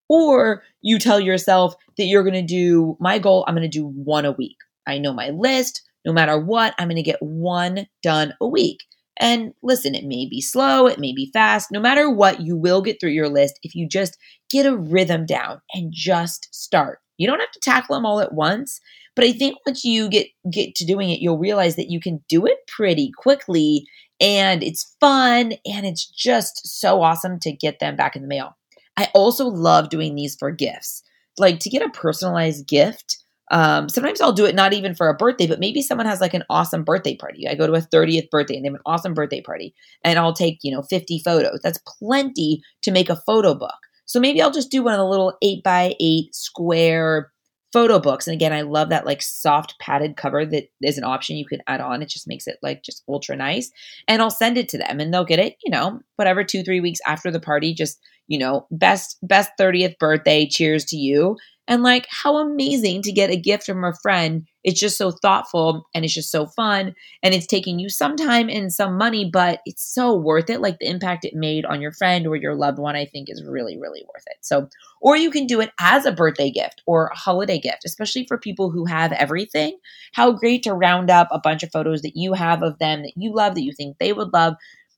Or 0.09 0.63
you 0.83 0.99
tell 0.99 1.19
yourself 1.19 1.75
that 1.97 2.05
you're 2.05 2.23
going 2.23 2.35
to 2.35 2.43
do 2.43 2.97
my 3.01 3.19
goal, 3.19 3.45
I'm 3.47 3.55
going 3.55 3.69
to 3.69 3.79
do 3.79 3.87
one 3.87 4.25
a 4.25 4.33
week. 4.33 4.57
I 4.87 4.99
know 4.99 5.13
my 5.13 5.31
list. 5.31 5.83
No 6.05 6.13
matter 6.13 6.39
what, 6.39 6.75
I'm 6.79 6.89
going 6.89 6.97
to 6.97 7.03
get 7.03 7.23
one 7.23 7.87
done 8.03 8.35
a 8.41 8.47
week. 8.47 8.81
And 9.19 9.55
listen, 9.63 9.95
it 9.95 10.05
may 10.05 10.27
be 10.29 10.41
slow, 10.41 10.87
it 10.87 10.99
may 10.99 11.13
be 11.13 11.31
fast. 11.33 11.71
No 11.71 11.81
matter 11.81 12.11
what, 12.11 12.41
you 12.41 12.57
will 12.57 12.83
get 12.83 13.01
through 13.01 13.11
your 13.11 13.29
list 13.29 13.59
if 13.63 13.75
you 13.75 13.89
just 13.89 14.19
get 14.51 14.67
a 14.67 14.77
rhythm 14.77 15.25
down 15.27 15.61
and 15.73 15.93
just 15.93 16.53
start. 16.55 16.99
You 17.17 17.27
don't 17.27 17.41
have 17.41 17.53
to 17.53 17.61
tackle 17.61 17.95
them 17.95 18.05
all 18.05 18.21
at 18.21 18.33
once, 18.33 18.81
but 19.15 19.25
I 19.25 19.33
think 19.33 19.59
once 19.67 19.85
you 19.85 20.09
get 20.09 20.27
get 20.51 20.75
to 20.77 20.85
doing 20.85 21.11
it, 21.11 21.21
you'll 21.21 21.39
realize 21.39 21.77
that 21.77 21.91
you 21.91 22.01
can 22.01 22.25
do 22.29 22.45
it 22.47 22.59
pretty 22.67 23.13
quickly 23.17 23.87
and 24.21 24.63
it's 24.63 24.97
fun 25.01 25.53
and 25.65 25.87
it's 25.87 26.07
just 26.07 26.67
so 26.81 27.03
awesome 27.03 27.39
to 27.41 27.53
get 27.53 27.79
them 27.79 27.97
back 27.97 28.17
in 28.17 28.23
the 28.23 28.29
mail. 28.29 28.57
I 28.97 29.11
also 29.15 29.47
love 29.47 29.91
doing 29.91 30.15
these 30.15 30.37
for 30.37 30.51
gifts. 30.51 31.03
Like 31.39 31.59
to 31.61 31.71
get 31.71 31.83
a 31.83 31.91
personalized 31.91 32.67
gift, 32.67 33.24
um, 33.51 33.89
sometimes 33.89 34.21
I'll 34.21 34.33
do 34.33 34.47
it 34.47 34.55
not 34.55 34.73
even 34.73 34.95
for 34.95 35.09
a 35.09 35.15
birthday, 35.15 35.47
but 35.47 35.61
maybe 35.61 35.83
someone 35.83 36.07
has 36.07 36.21
like 36.21 36.35
an 36.35 36.45
awesome 36.49 36.83
birthday 36.83 37.17
party. 37.17 37.47
I 37.49 37.55
go 37.55 37.67
to 37.67 37.75
a 37.75 37.81
30th 37.81 38.31
birthday 38.31 38.57
and 38.57 38.65
they 38.65 38.69
have 38.69 38.75
an 38.75 38.81
awesome 38.87 39.15
birthday 39.15 39.41
party, 39.41 39.75
and 40.03 40.19
I'll 40.19 40.33
take, 40.33 40.59
you 40.63 40.73
know, 40.75 40.83
50 40.83 41.21
photos. 41.25 41.61
That's 41.63 41.81
plenty 41.87 42.63
to 42.83 42.91
make 42.91 43.11
a 43.11 43.17
photo 43.17 43.55
book. 43.55 43.75
So 44.07 44.21
maybe 44.21 44.41
I'll 44.41 44.51
just 44.51 44.71
do 44.71 44.83
one 44.83 44.95
of 44.95 44.99
the 44.99 45.07
little 45.07 45.37
eight 45.43 45.63
by 45.63 45.95
eight 46.01 46.35
square 46.35 47.33
photo 47.75 47.99
books. 47.99 48.29
And 48.29 48.35
again, 48.35 48.53
I 48.53 48.61
love 48.61 48.91
that 48.91 49.05
like 49.05 49.21
soft 49.21 49.75
padded 49.81 50.17
cover 50.17 50.47
that 50.47 50.69
is 50.81 50.97
an 50.97 51.03
option 51.03 51.37
you 51.37 51.45
can 51.45 51.61
add 51.67 51.81
on. 51.81 52.03
It 52.03 52.09
just 52.09 52.29
makes 52.29 52.47
it 52.47 52.57
like 52.63 52.85
just 52.85 53.03
ultra 53.09 53.35
nice. 53.35 53.73
And 54.07 54.23
I'll 54.23 54.31
send 54.31 54.57
it 54.57 54.69
to 54.69 54.79
them 54.79 55.01
and 55.01 55.13
they'll 55.13 55.25
get 55.25 55.41
it, 55.41 55.57
you 55.65 55.73
know, 55.73 55.99
whatever, 56.15 56.45
two, 56.45 56.63
three 56.63 56.81
weeks 56.81 57.01
after 57.05 57.33
the 57.33 57.41
party, 57.41 57.75
just, 57.75 57.99
you 58.27 58.39
know, 58.39 58.67
best, 58.71 59.19
best 59.23 59.51
30th 59.59 59.99
birthday. 59.99 60.47
Cheers 60.47 60.85
to 60.87 60.97
you. 60.97 61.37
And 61.67 61.83
like, 61.83 62.07
how 62.11 62.37
amazing 62.37 63.03
to 63.03 63.13
get 63.13 63.31
a 63.31 63.37
gift 63.37 63.65
from 63.65 63.85
a 63.85 63.95
friend. 64.03 64.47
It's 64.65 64.81
just 64.81 64.99
so 64.99 65.11
thoughtful 65.11 65.87
and 65.95 66.05
it's 66.05 66.13
just 66.13 66.31
so 66.31 66.47
fun. 66.47 66.95
And 67.23 67.35
it's 67.35 67.47
taking 67.47 67.79
you 67.79 67.89
some 67.89 68.17
time 68.17 68.51
and 68.51 68.73
some 68.73 68.99
money, 68.99 69.29
but 69.31 69.61
it's 69.65 69.83
so 69.83 70.15
worth 70.15 70.51
it. 70.51 70.61
Like 70.61 70.79
the 70.79 70.89
impact 70.89 71.25
it 71.25 71.35
made 71.35 71.65
on 71.65 71.81
your 71.81 71.93
friend 71.93 72.27
or 72.27 72.37
your 72.37 72.55
loved 72.55 72.79
one, 72.79 72.97
I 72.97 73.07
think 73.07 73.31
is 73.31 73.43
really, 73.47 73.79
really 73.79 74.03
worth 74.13 74.25
it. 74.27 74.37
So, 74.43 74.69
or 75.01 75.17
you 75.17 75.31
can 75.31 75.47
do 75.47 75.61
it 75.61 75.71
as 75.81 76.05
a 76.05 76.13
birthday 76.13 76.51
gift 76.51 76.83
or 76.87 77.07
a 77.07 77.17
holiday 77.17 77.59
gift, 77.59 77.85
especially 77.87 78.27
for 78.27 78.39
people 78.39 78.71
who 78.71 78.85
have 78.85 79.13
everything. 79.13 79.79
How 80.13 80.33
great 80.33 80.63
to 80.65 80.75
round 80.75 81.11
up 81.11 81.29
a 81.31 81.41
bunch 81.41 81.63
of 81.63 81.73
photos 81.73 82.03
that 82.03 82.17
you 82.17 82.35
have 82.35 82.63
of 82.63 82.79
them 82.79 83.03
that 83.03 83.15
you 83.17 83.35
love, 83.35 83.55
that 83.55 83.65
you 83.65 83.73
think 83.73 83.97
they 83.99 84.13
would 84.13 84.33
love, 84.35 84.55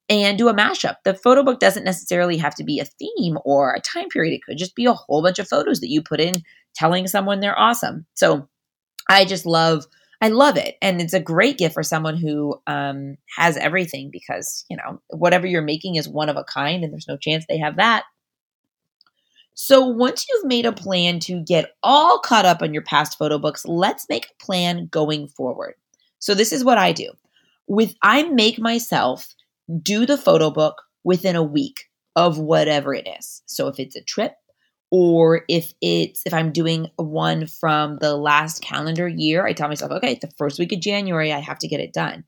and 0.08 0.38
do 0.38 0.48
a 0.48 0.54
mashup. 0.54 0.96
The 1.04 1.14
photo 1.14 1.42
book 1.42 1.60
doesn't 1.60 1.84
necessarily 1.84 2.36
have 2.36 2.54
to 2.56 2.64
be 2.64 2.78
a 2.78 2.84
theme 2.84 3.38
or 3.44 3.74
a 3.74 3.80
time 3.80 4.08
period. 4.08 4.34
It 4.34 4.44
could 4.44 4.58
just 4.58 4.76
be 4.76 4.86
a 4.86 4.92
whole 4.92 5.22
bunch 5.22 5.38
of 5.38 5.48
photos 5.48 5.80
that 5.80 5.90
you 5.90 6.02
put 6.02 6.20
in 6.20 6.42
telling 6.74 7.06
someone 7.06 7.40
they're 7.40 7.58
awesome. 7.58 8.06
So 8.14 8.48
I 9.08 9.24
just 9.24 9.46
love 9.46 9.86
I 10.20 10.28
love 10.28 10.56
it. 10.56 10.76
And 10.80 11.00
it's 11.00 11.12
a 11.12 11.20
great 11.20 11.58
gift 11.58 11.74
for 11.74 11.82
someone 11.82 12.16
who 12.16 12.58
um, 12.66 13.16
has 13.36 13.56
everything 13.58 14.08
because, 14.10 14.64
you 14.70 14.76
know, 14.76 15.00
whatever 15.10 15.46
you're 15.46 15.60
making 15.60 15.96
is 15.96 16.08
one 16.08 16.30
of 16.30 16.36
a 16.36 16.44
kind 16.44 16.82
and 16.82 16.92
there's 16.92 17.08
no 17.08 17.18
chance 17.18 17.44
they 17.46 17.58
have 17.58 17.76
that. 17.76 18.04
So 19.52 19.86
once 19.86 20.26
you've 20.28 20.46
made 20.46 20.66
a 20.66 20.72
plan 20.72 21.18
to 21.20 21.42
get 21.42 21.74
all 21.82 22.18
caught 22.18 22.46
up 22.46 22.62
on 22.62 22.72
your 22.72 22.82
past 22.82 23.18
photo 23.18 23.38
books, 23.38 23.64
let's 23.66 24.06
make 24.08 24.26
a 24.26 24.44
plan 24.44 24.88
going 24.90 25.28
forward. 25.28 25.74
So 26.18 26.34
this 26.34 26.52
is 26.52 26.64
what 26.64 26.78
I 26.78 26.92
do. 26.92 27.10
With 27.66 27.94
I 28.02 28.22
make 28.24 28.58
myself 28.58 29.34
do 29.82 30.06
the 30.06 30.18
photo 30.18 30.50
book 30.50 30.82
within 31.04 31.36
a 31.36 31.42
week 31.42 31.84
of 32.14 32.38
whatever 32.38 32.94
it 32.94 33.06
is. 33.18 33.42
So 33.46 33.68
if 33.68 33.78
it's 33.78 33.96
a 33.96 34.02
trip, 34.02 34.32
or 34.90 35.42
if 35.48 35.72
it's 35.80 36.22
if 36.24 36.32
I'm 36.32 36.52
doing 36.52 36.90
one 36.96 37.46
from 37.46 37.98
the 37.98 38.16
last 38.16 38.62
calendar 38.62 39.08
year, 39.08 39.44
I 39.44 39.52
tell 39.52 39.68
myself, 39.68 39.92
okay, 39.92 40.18
the 40.20 40.30
first 40.38 40.58
week 40.58 40.72
of 40.72 40.80
January, 40.80 41.32
I 41.32 41.40
have 41.40 41.58
to 41.58 41.68
get 41.68 41.80
it 41.80 41.92
done. 41.92 42.24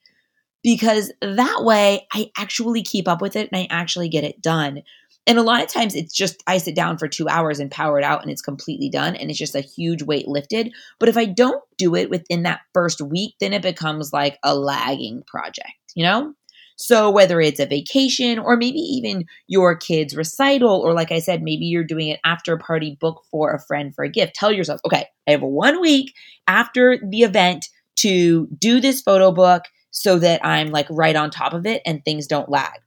Because 0.64 1.12
that 1.22 1.60
way 1.62 2.06
I 2.12 2.30
actually 2.36 2.82
keep 2.82 3.06
up 3.06 3.22
with 3.22 3.36
it 3.36 3.48
and 3.52 3.60
I 3.60 3.68
actually 3.70 4.08
get 4.08 4.24
it 4.24 4.42
done. 4.42 4.82
And 5.24 5.38
a 5.38 5.42
lot 5.42 5.62
of 5.62 5.68
times 5.68 5.94
it's 5.94 6.12
just 6.12 6.42
I 6.46 6.58
sit 6.58 6.74
down 6.74 6.98
for 6.98 7.06
two 7.06 7.28
hours 7.28 7.60
and 7.60 7.70
power 7.70 7.98
it 7.98 8.04
out 8.04 8.22
and 8.22 8.30
it's 8.30 8.42
completely 8.42 8.88
done 8.90 9.14
and 9.14 9.30
it's 9.30 9.38
just 9.38 9.54
a 9.54 9.60
huge 9.60 10.02
weight 10.02 10.26
lifted. 10.26 10.72
But 10.98 11.08
if 11.08 11.16
I 11.16 11.26
don't 11.26 11.62
do 11.76 11.94
it 11.94 12.10
within 12.10 12.42
that 12.42 12.60
first 12.74 13.00
week, 13.00 13.34
then 13.38 13.52
it 13.52 13.62
becomes 13.62 14.12
like 14.12 14.38
a 14.42 14.56
lagging 14.56 15.22
project, 15.26 15.74
you 15.94 16.02
know? 16.02 16.34
So 16.80 17.10
whether 17.10 17.40
it's 17.40 17.58
a 17.58 17.66
vacation 17.66 18.38
or 18.38 18.56
maybe 18.56 18.78
even 18.78 19.26
your 19.48 19.76
kid's 19.76 20.16
recital, 20.16 20.80
or 20.80 20.94
like 20.94 21.10
I 21.10 21.18
said, 21.18 21.42
maybe 21.42 21.66
you're 21.66 21.82
doing 21.82 22.10
an 22.10 22.18
after 22.24 22.56
party 22.56 22.96
book 23.00 23.24
for 23.32 23.52
a 23.52 23.60
friend 23.60 23.92
for 23.92 24.04
a 24.04 24.08
gift, 24.08 24.34
tell 24.34 24.52
yourself, 24.52 24.80
okay, 24.86 25.06
I 25.26 25.32
have 25.32 25.42
one 25.42 25.80
week 25.80 26.14
after 26.46 26.98
the 27.04 27.22
event 27.22 27.66
to 27.96 28.46
do 28.58 28.80
this 28.80 29.02
photo 29.02 29.32
book 29.32 29.64
so 29.90 30.20
that 30.20 30.44
I'm 30.46 30.68
like 30.68 30.86
right 30.88 31.16
on 31.16 31.30
top 31.30 31.52
of 31.52 31.66
it 31.66 31.82
and 31.84 32.04
things 32.04 32.28
don't 32.28 32.48
lag. 32.48 32.78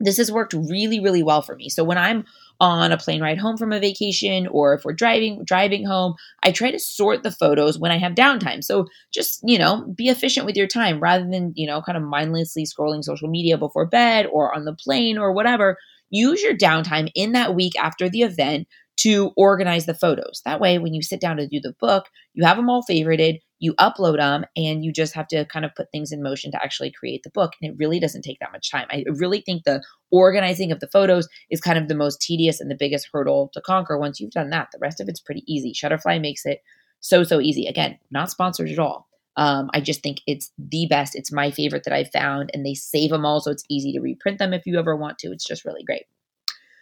This 0.00 0.16
has 0.16 0.32
worked 0.32 0.52
really, 0.52 0.98
really 0.98 1.22
well 1.22 1.42
for 1.42 1.54
me. 1.54 1.68
So 1.68 1.84
when 1.84 1.98
I'm 1.98 2.24
on 2.60 2.92
a 2.92 2.96
plane 2.96 3.20
ride 3.20 3.38
home 3.38 3.56
from 3.56 3.72
a 3.72 3.80
vacation 3.80 4.46
or 4.48 4.74
if 4.74 4.84
we're 4.84 4.92
driving 4.92 5.42
driving 5.44 5.84
home 5.84 6.14
i 6.42 6.50
try 6.50 6.70
to 6.70 6.78
sort 6.78 7.22
the 7.22 7.30
photos 7.30 7.78
when 7.78 7.90
i 7.90 7.98
have 7.98 8.12
downtime 8.14 8.62
so 8.62 8.86
just 9.12 9.40
you 9.44 9.58
know 9.58 9.84
be 9.96 10.08
efficient 10.08 10.46
with 10.46 10.56
your 10.56 10.66
time 10.66 11.00
rather 11.00 11.28
than 11.30 11.52
you 11.54 11.66
know 11.66 11.82
kind 11.82 11.98
of 11.98 12.04
mindlessly 12.04 12.64
scrolling 12.64 13.04
social 13.04 13.28
media 13.28 13.58
before 13.58 13.86
bed 13.86 14.26
or 14.32 14.54
on 14.54 14.64
the 14.64 14.74
plane 14.74 15.18
or 15.18 15.32
whatever 15.32 15.76
use 16.10 16.42
your 16.42 16.54
downtime 16.54 17.10
in 17.14 17.32
that 17.32 17.54
week 17.54 17.72
after 17.78 18.08
the 18.08 18.22
event 18.22 18.66
to 18.98 19.30
organize 19.36 19.86
the 19.86 19.94
photos. 19.94 20.40
That 20.44 20.60
way, 20.60 20.78
when 20.78 20.94
you 20.94 21.02
sit 21.02 21.20
down 21.20 21.36
to 21.36 21.46
do 21.46 21.60
the 21.60 21.74
book, 21.78 22.06
you 22.34 22.44
have 22.44 22.56
them 22.56 22.70
all 22.70 22.82
favorited 22.82 23.40
you 23.58 23.74
upload 23.74 24.16
them 24.16 24.44
and 24.56 24.84
you 24.84 24.92
just 24.92 25.14
have 25.14 25.26
to 25.28 25.44
kind 25.46 25.64
of 25.64 25.74
put 25.74 25.90
things 25.90 26.12
in 26.12 26.22
motion 26.22 26.50
to 26.52 26.62
actually 26.62 26.90
create 26.92 27.22
the 27.22 27.30
book 27.30 27.52
and 27.60 27.70
it 27.70 27.76
really 27.78 27.98
doesn't 27.98 28.22
take 28.22 28.38
that 28.40 28.52
much 28.52 28.70
time. 28.70 28.86
I 28.90 29.04
really 29.08 29.40
think 29.40 29.64
the 29.64 29.82
organizing 30.10 30.72
of 30.72 30.80
the 30.80 30.88
photos 30.88 31.28
is 31.50 31.60
kind 31.60 31.78
of 31.78 31.88
the 31.88 31.94
most 31.94 32.20
tedious 32.20 32.60
and 32.60 32.70
the 32.70 32.76
biggest 32.76 33.08
hurdle 33.12 33.50
to 33.54 33.60
conquer. 33.60 33.98
Once 33.98 34.20
you've 34.20 34.30
done 34.30 34.50
that 34.50 34.68
the 34.72 34.78
rest 34.78 35.00
of 35.00 35.08
it's 35.08 35.20
pretty 35.20 35.44
easy. 35.46 35.72
Shutterfly 35.72 36.20
makes 36.20 36.44
it 36.44 36.60
so 37.00 37.24
so 37.24 37.40
easy. 37.40 37.66
Again 37.66 37.98
not 38.10 38.30
sponsored 38.30 38.70
at 38.70 38.78
all. 38.78 39.08
Um, 39.38 39.68
i 39.74 39.80
just 39.80 40.02
think 40.02 40.20
it's 40.26 40.50
the 40.58 40.86
best. 40.88 41.14
It's 41.14 41.32
my 41.32 41.50
favorite 41.50 41.84
that 41.84 41.94
i've 41.94 42.10
found 42.10 42.50
and 42.52 42.64
they 42.64 42.74
save 42.74 43.10
them 43.10 43.24
all 43.24 43.40
so 43.40 43.50
it's 43.50 43.64
easy 43.68 43.92
to 43.92 44.00
reprint 44.00 44.38
them 44.38 44.52
if 44.52 44.66
you 44.66 44.78
ever 44.78 44.96
want 44.96 45.18
to. 45.20 45.32
It's 45.32 45.46
just 45.46 45.64
really 45.64 45.84
great 45.84 46.06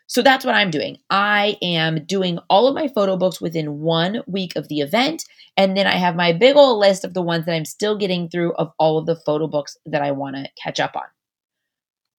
so 0.06 0.22
that's 0.22 0.44
what 0.44 0.54
I'm 0.54 0.70
doing. 0.70 0.98
I 1.10 1.56
am 1.62 2.04
doing 2.04 2.38
all 2.50 2.68
of 2.68 2.74
my 2.74 2.88
photo 2.88 3.16
books 3.16 3.40
within 3.40 3.80
one 3.80 4.22
week 4.26 4.54
of 4.56 4.68
the 4.68 4.80
event. 4.80 5.24
And 5.56 5.76
then 5.76 5.86
I 5.86 5.96
have 5.96 6.16
my 6.16 6.32
big 6.32 6.56
old 6.56 6.78
list 6.78 7.04
of 7.04 7.14
the 7.14 7.22
ones 7.22 7.46
that 7.46 7.54
I'm 7.54 7.64
still 7.64 7.96
getting 7.96 8.28
through 8.28 8.54
of 8.54 8.72
all 8.78 8.98
of 8.98 9.06
the 9.06 9.16
photo 9.16 9.46
books 9.46 9.76
that 9.86 10.02
I 10.02 10.10
want 10.10 10.36
to 10.36 10.48
catch 10.62 10.80
up 10.80 10.96
on. 10.96 11.04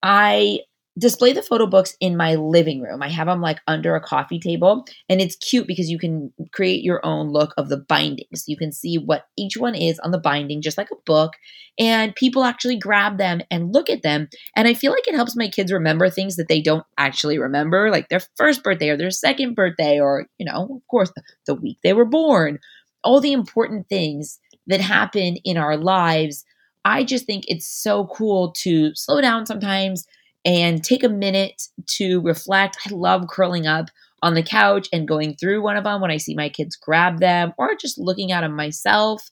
I 0.01 0.59
display 0.97 1.33
the 1.33 1.41
photo 1.41 1.65
books 1.65 1.95
in 1.99 2.15
my 2.15 2.35
living 2.35 2.81
room. 2.81 3.03
I 3.03 3.09
have 3.09 3.27
them 3.27 3.41
like 3.41 3.59
under 3.67 3.95
a 3.95 4.01
coffee 4.01 4.39
table, 4.39 4.85
and 5.09 5.19
it's 5.21 5.35
cute 5.35 5.67
because 5.67 5.89
you 5.89 5.99
can 5.99 6.31
create 6.53 6.83
your 6.83 7.05
own 7.05 7.29
look 7.29 7.53
of 7.57 7.69
the 7.69 7.77
bindings. 7.77 8.45
You 8.47 8.57
can 8.57 8.71
see 8.71 8.97
what 8.97 9.25
each 9.37 9.57
one 9.57 9.75
is 9.75 9.99
on 9.99 10.11
the 10.11 10.19
binding, 10.19 10.61
just 10.61 10.77
like 10.77 10.91
a 10.91 11.01
book, 11.05 11.33
and 11.77 12.15
people 12.15 12.43
actually 12.43 12.77
grab 12.77 13.17
them 13.17 13.41
and 13.51 13.73
look 13.73 13.89
at 13.89 14.03
them. 14.03 14.29
And 14.55 14.67
I 14.67 14.73
feel 14.73 14.91
like 14.91 15.07
it 15.07 15.15
helps 15.15 15.35
my 15.35 15.49
kids 15.49 15.71
remember 15.71 16.09
things 16.09 16.37
that 16.37 16.47
they 16.47 16.61
don't 16.61 16.85
actually 16.97 17.37
remember, 17.37 17.91
like 17.91 18.09
their 18.09 18.21
first 18.37 18.63
birthday 18.63 18.89
or 18.89 18.97
their 18.97 19.11
second 19.11 19.55
birthday, 19.55 19.99
or, 19.99 20.27
you 20.37 20.45
know, 20.45 20.63
of 20.75 20.87
course, 20.89 21.11
the 21.45 21.55
week 21.55 21.77
they 21.83 21.93
were 21.93 22.05
born, 22.05 22.59
all 23.03 23.19
the 23.19 23.33
important 23.33 23.89
things 23.89 24.39
that 24.67 24.81
happen 24.81 25.35
in 25.43 25.57
our 25.57 25.77
lives 25.77 26.45
I 26.85 27.03
just 27.03 27.25
think 27.25 27.45
it's 27.47 27.65
so 27.67 28.05
cool 28.13 28.51
to 28.59 28.93
slow 28.93 29.19
down 29.19 29.47
sometimes 29.47 30.05
and 30.45 30.83
take 30.83 31.03
a 31.03 31.09
minute 31.09 31.63
to 31.87 32.21
reflect. 32.21 32.77
I 32.85 32.91
love 32.91 33.27
curling 33.29 33.67
up 33.67 33.89
on 34.21 34.35
the 34.35 34.43
couch 34.43 34.87
and 34.93 35.07
going 35.07 35.35
through 35.35 35.61
one 35.61 35.75
of 35.75 35.83
them 35.83 36.01
when 36.01 36.11
I 36.11 36.17
see 36.17 36.35
my 36.35 36.49
kids 36.49 36.75
grab 36.75 37.19
them 37.19 37.53
or 37.57 37.75
just 37.75 37.97
looking 37.97 38.31
at 38.31 38.41
them 38.41 38.55
myself. 38.55 39.29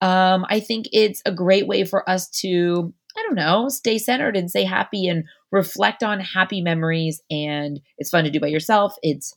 Um, 0.00 0.46
I 0.48 0.60
think 0.60 0.86
it's 0.92 1.22
a 1.26 1.32
great 1.32 1.66
way 1.66 1.84
for 1.84 2.08
us 2.08 2.28
to, 2.40 2.92
I 3.16 3.22
don't 3.22 3.36
know, 3.36 3.68
stay 3.68 3.98
centered 3.98 4.36
and 4.36 4.50
stay 4.50 4.64
happy 4.64 5.06
and 5.06 5.24
reflect 5.50 6.02
on 6.02 6.20
happy 6.20 6.60
memories. 6.60 7.20
And 7.30 7.80
it's 7.98 8.10
fun 8.10 8.24
to 8.24 8.30
do 8.30 8.40
by 8.40 8.48
yourself. 8.48 8.94
It's 9.02 9.36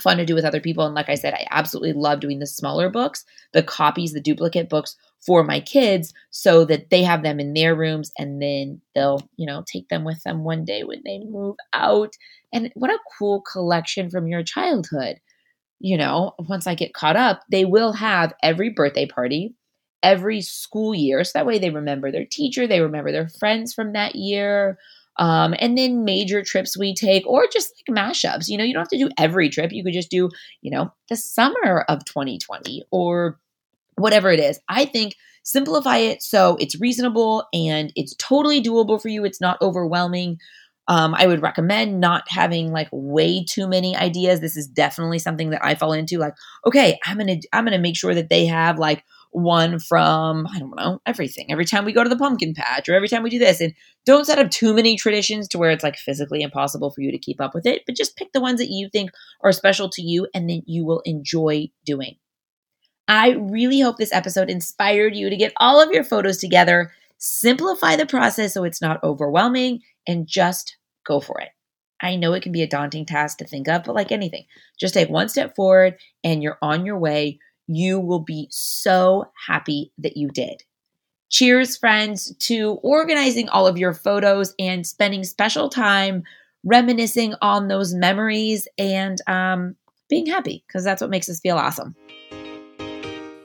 fun 0.00 0.18
to 0.18 0.26
do 0.26 0.34
with 0.34 0.44
other 0.44 0.60
people. 0.60 0.86
And 0.86 0.94
like 0.94 1.08
I 1.08 1.16
said, 1.16 1.34
I 1.34 1.46
absolutely 1.50 1.94
love 1.94 2.20
doing 2.20 2.38
the 2.38 2.46
smaller 2.46 2.88
books, 2.88 3.24
the 3.52 3.62
copies, 3.62 4.12
the 4.12 4.20
duplicate 4.20 4.68
books 4.68 4.96
for 5.24 5.44
my 5.44 5.60
kids 5.60 6.14
so 6.30 6.64
that 6.64 6.90
they 6.90 7.02
have 7.02 7.22
them 7.22 7.38
in 7.40 7.52
their 7.54 7.74
rooms 7.74 8.10
and 8.18 8.40
then 8.40 8.80
they'll, 8.94 9.20
you 9.36 9.46
know, 9.46 9.62
take 9.66 9.88
them 9.88 10.04
with 10.04 10.22
them 10.22 10.44
one 10.44 10.64
day 10.64 10.82
when 10.84 11.02
they 11.04 11.18
move 11.18 11.56
out. 11.72 12.14
And 12.52 12.70
what 12.74 12.90
a 12.90 12.98
cool 13.18 13.42
collection 13.42 14.10
from 14.10 14.26
your 14.26 14.42
childhood. 14.42 15.16
You 15.80 15.96
know, 15.96 16.34
once 16.38 16.66
I 16.66 16.74
get 16.74 16.94
caught 16.94 17.16
up, 17.16 17.42
they 17.50 17.64
will 17.64 17.92
have 17.94 18.34
every 18.42 18.70
birthday 18.70 19.06
party, 19.06 19.54
every 20.02 20.40
school 20.42 20.94
year. 20.94 21.24
So 21.24 21.32
that 21.34 21.46
way 21.46 21.58
they 21.58 21.70
remember 21.70 22.10
their 22.12 22.26
teacher, 22.26 22.66
they 22.66 22.80
remember 22.80 23.12
their 23.12 23.28
friends 23.28 23.72
from 23.74 23.92
that 23.92 24.14
year. 24.14 24.78
Um, 25.18 25.54
and 25.58 25.76
then 25.76 26.04
major 26.04 26.42
trips 26.42 26.78
we 26.78 26.94
take, 26.94 27.26
or 27.26 27.46
just 27.52 27.72
like 27.88 27.96
mashups. 27.96 28.48
You 28.48 28.56
know, 28.56 28.64
you 28.64 28.72
don't 28.72 28.82
have 28.82 28.88
to 28.88 28.98
do 28.98 29.10
every 29.18 29.50
trip. 29.50 29.72
You 29.72 29.84
could 29.84 29.92
just 29.92 30.10
do, 30.10 30.30
you 30.62 30.70
know, 30.70 30.92
the 31.08 31.16
summer 31.16 31.84
of 31.88 32.04
2020 32.04 32.84
or 32.90 33.38
whatever 34.00 34.30
it 34.30 34.40
is. 34.40 34.60
I 34.68 34.84
think 34.84 35.14
simplify 35.42 35.96
it 35.96 36.22
so 36.22 36.56
it's 36.60 36.78
reasonable 36.80 37.46
and 37.54 37.92
it's 37.96 38.14
totally 38.16 38.62
doable 38.62 39.00
for 39.00 39.08
you. 39.08 39.24
It's 39.24 39.40
not 39.40 39.60
overwhelming. 39.62 40.38
Um, 40.88 41.14
I 41.14 41.26
would 41.26 41.40
recommend 41.42 42.00
not 42.00 42.24
having 42.28 42.72
like 42.72 42.88
way 42.90 43.44
too 43.48 43.68
many 43.68 43.96
ideas. 43.96 44.40
This 44.40 44.56
is 44.56 44.66
definitely 44.66 45.20
something 45.20 45.50
that 45.50 45.64
I 45.64 45.76
fall 45.76 45.92
into. 45.92 46.18
Like, 46.18 46.34
okay, 46.66 46.98
I'm 47.06 47.16
gonna 47.16 47.36
I'm 47.52 47.64
gonna 47.64 47.78
make 47.78 47.96
sure 47.96 48.14
that 48.14 48.28
they 48.28 48.46
have 48.46 48.78
like 48.78 49.04
one 49.32 49.78
from, 49.78 50.46
I 50.52 50.58
don't 50.58 50.74
know, 50.76 51.00
everything. 51.06 51.46
Every 51.50 51.64
time 51.64 51.84
we 51.84 51.92
go 51.92 52.02
to 52.02 52.10
the 52.10 52.16
pumpkin 52.16 52.54
patch 52.54 52.88
or 52.88 52.94
every 52.94 53.08
time 53.08 53.22
we 53.22 53.30
do 53.30 53.38
this. 53.38 53.60
And 53.60 53.72
don't 54.04 54.26
set 54.26 54.38
up 54.38 54.50
too 54.50 54.74
many 54.74 54.96
traditions 54.96 55.46
to 55.48 55.58
where 55.58 55.70
it's 55.70 55.84
like 55.84 55.96
physically 55.96 56.42
impossible 56.42 56.90
for 56.90 57.00
you 57.00 57.12
to 57.12 57.18
keep 57.18 57.40
up 57.40 57.54
with 57.54 57.66
it, 57.66 57.82
but 57.86 57.96
just 57.96 58.16
pick 58.16 58.32
the 58.32 58.40
ones 58.40 58.58
that 58.58 58.70
you 58.70 58.88
think 58.90 59.10
are 59.42 59.52
special 59.52 59.88
to 59.90 60.02
you 60.02 60.26
and 60.34 60.48
then 60.50 60.62
you 60.66 60.84
will 60.84 61.02
enjoy 61.04 61.68
doing. 61.84 62.16
I 63.10 63.30
really 63.30 63.80
hope 63.80 63.96
this 63.96 64.12
episode 64.12 64.48
inspired 64.48 65.16
you 65.16 65.30
to 65.30 65.36
get 65.36 65.52
all 65.56 65.82
of 65.82 65.90
your 65.90 66.04
photos 66.04 66.38
together, 66.38 66.92
simplify 67.18 67.96
the 67.96 68.06
process 68.06 68.54
so 68.54 68.62
it's 68.62 68.80
not 68.80 69.02
overwhelming, 69.02 69.80
and 70.06 70.28
just 70.28 70.76
go 71.04 71.18
for 71.18 71.40
it. 71.40 71.48
I 72.00 72.14
know 72.14 72.34
it 72.34 72.42
can 72.44 72.52
be 72.52 72.62
a 72.62 72.68
daunting 72.68 73.04
task 73.04 73.38
to 73.38 73.44
think 73.44 73.66
of, 73.66 73.82
but 73.82 73.96
like 73.96 74.12
anything, 74.12 74.44
just 74.78 74.94
take 74.94 75.10
one 75.10 75.28
step 75.28 75.56
forward 75.56 75.96
and 76.22 76.40
you're 76.40 76.56
on 76.62 76.86
your 76.86 76.98
way 76.98 77.40
you 77.66 77.98
will 78.00 78.20
be 78.20 78.48
so 78.50 79.24
happy 79.46 79.92
that 79.98 80.16
you 80.16 80.28
did. 80.28 80.62
Cheers, 81.30 81.76
friends, 81.76 82.34
to 82.38 82.78
organizing 82.82 83.48
all 83.48 83.66
of 83.66 83.78
your 83.78 83.92
photos 83.92 84.54
and 84.58 84.86
spending 84.86 85.24
special 85.24 85.68
time 85.68 86.22
reminiscing 86.64 87.34
on 87.42 87.66
those 87.66 87.92
memories 87.92 88.68
and 88.78 89.18
um, 89.26 89.74
being 90.08 90.26
happy 90.26 90.64
because 90.66 90.84
that's 90.84 91.00
what 91.00 91.10
makes 91.10 91.28
us 91.28 91.40
feel 91.40 91.56
awesome. 91.56 91.94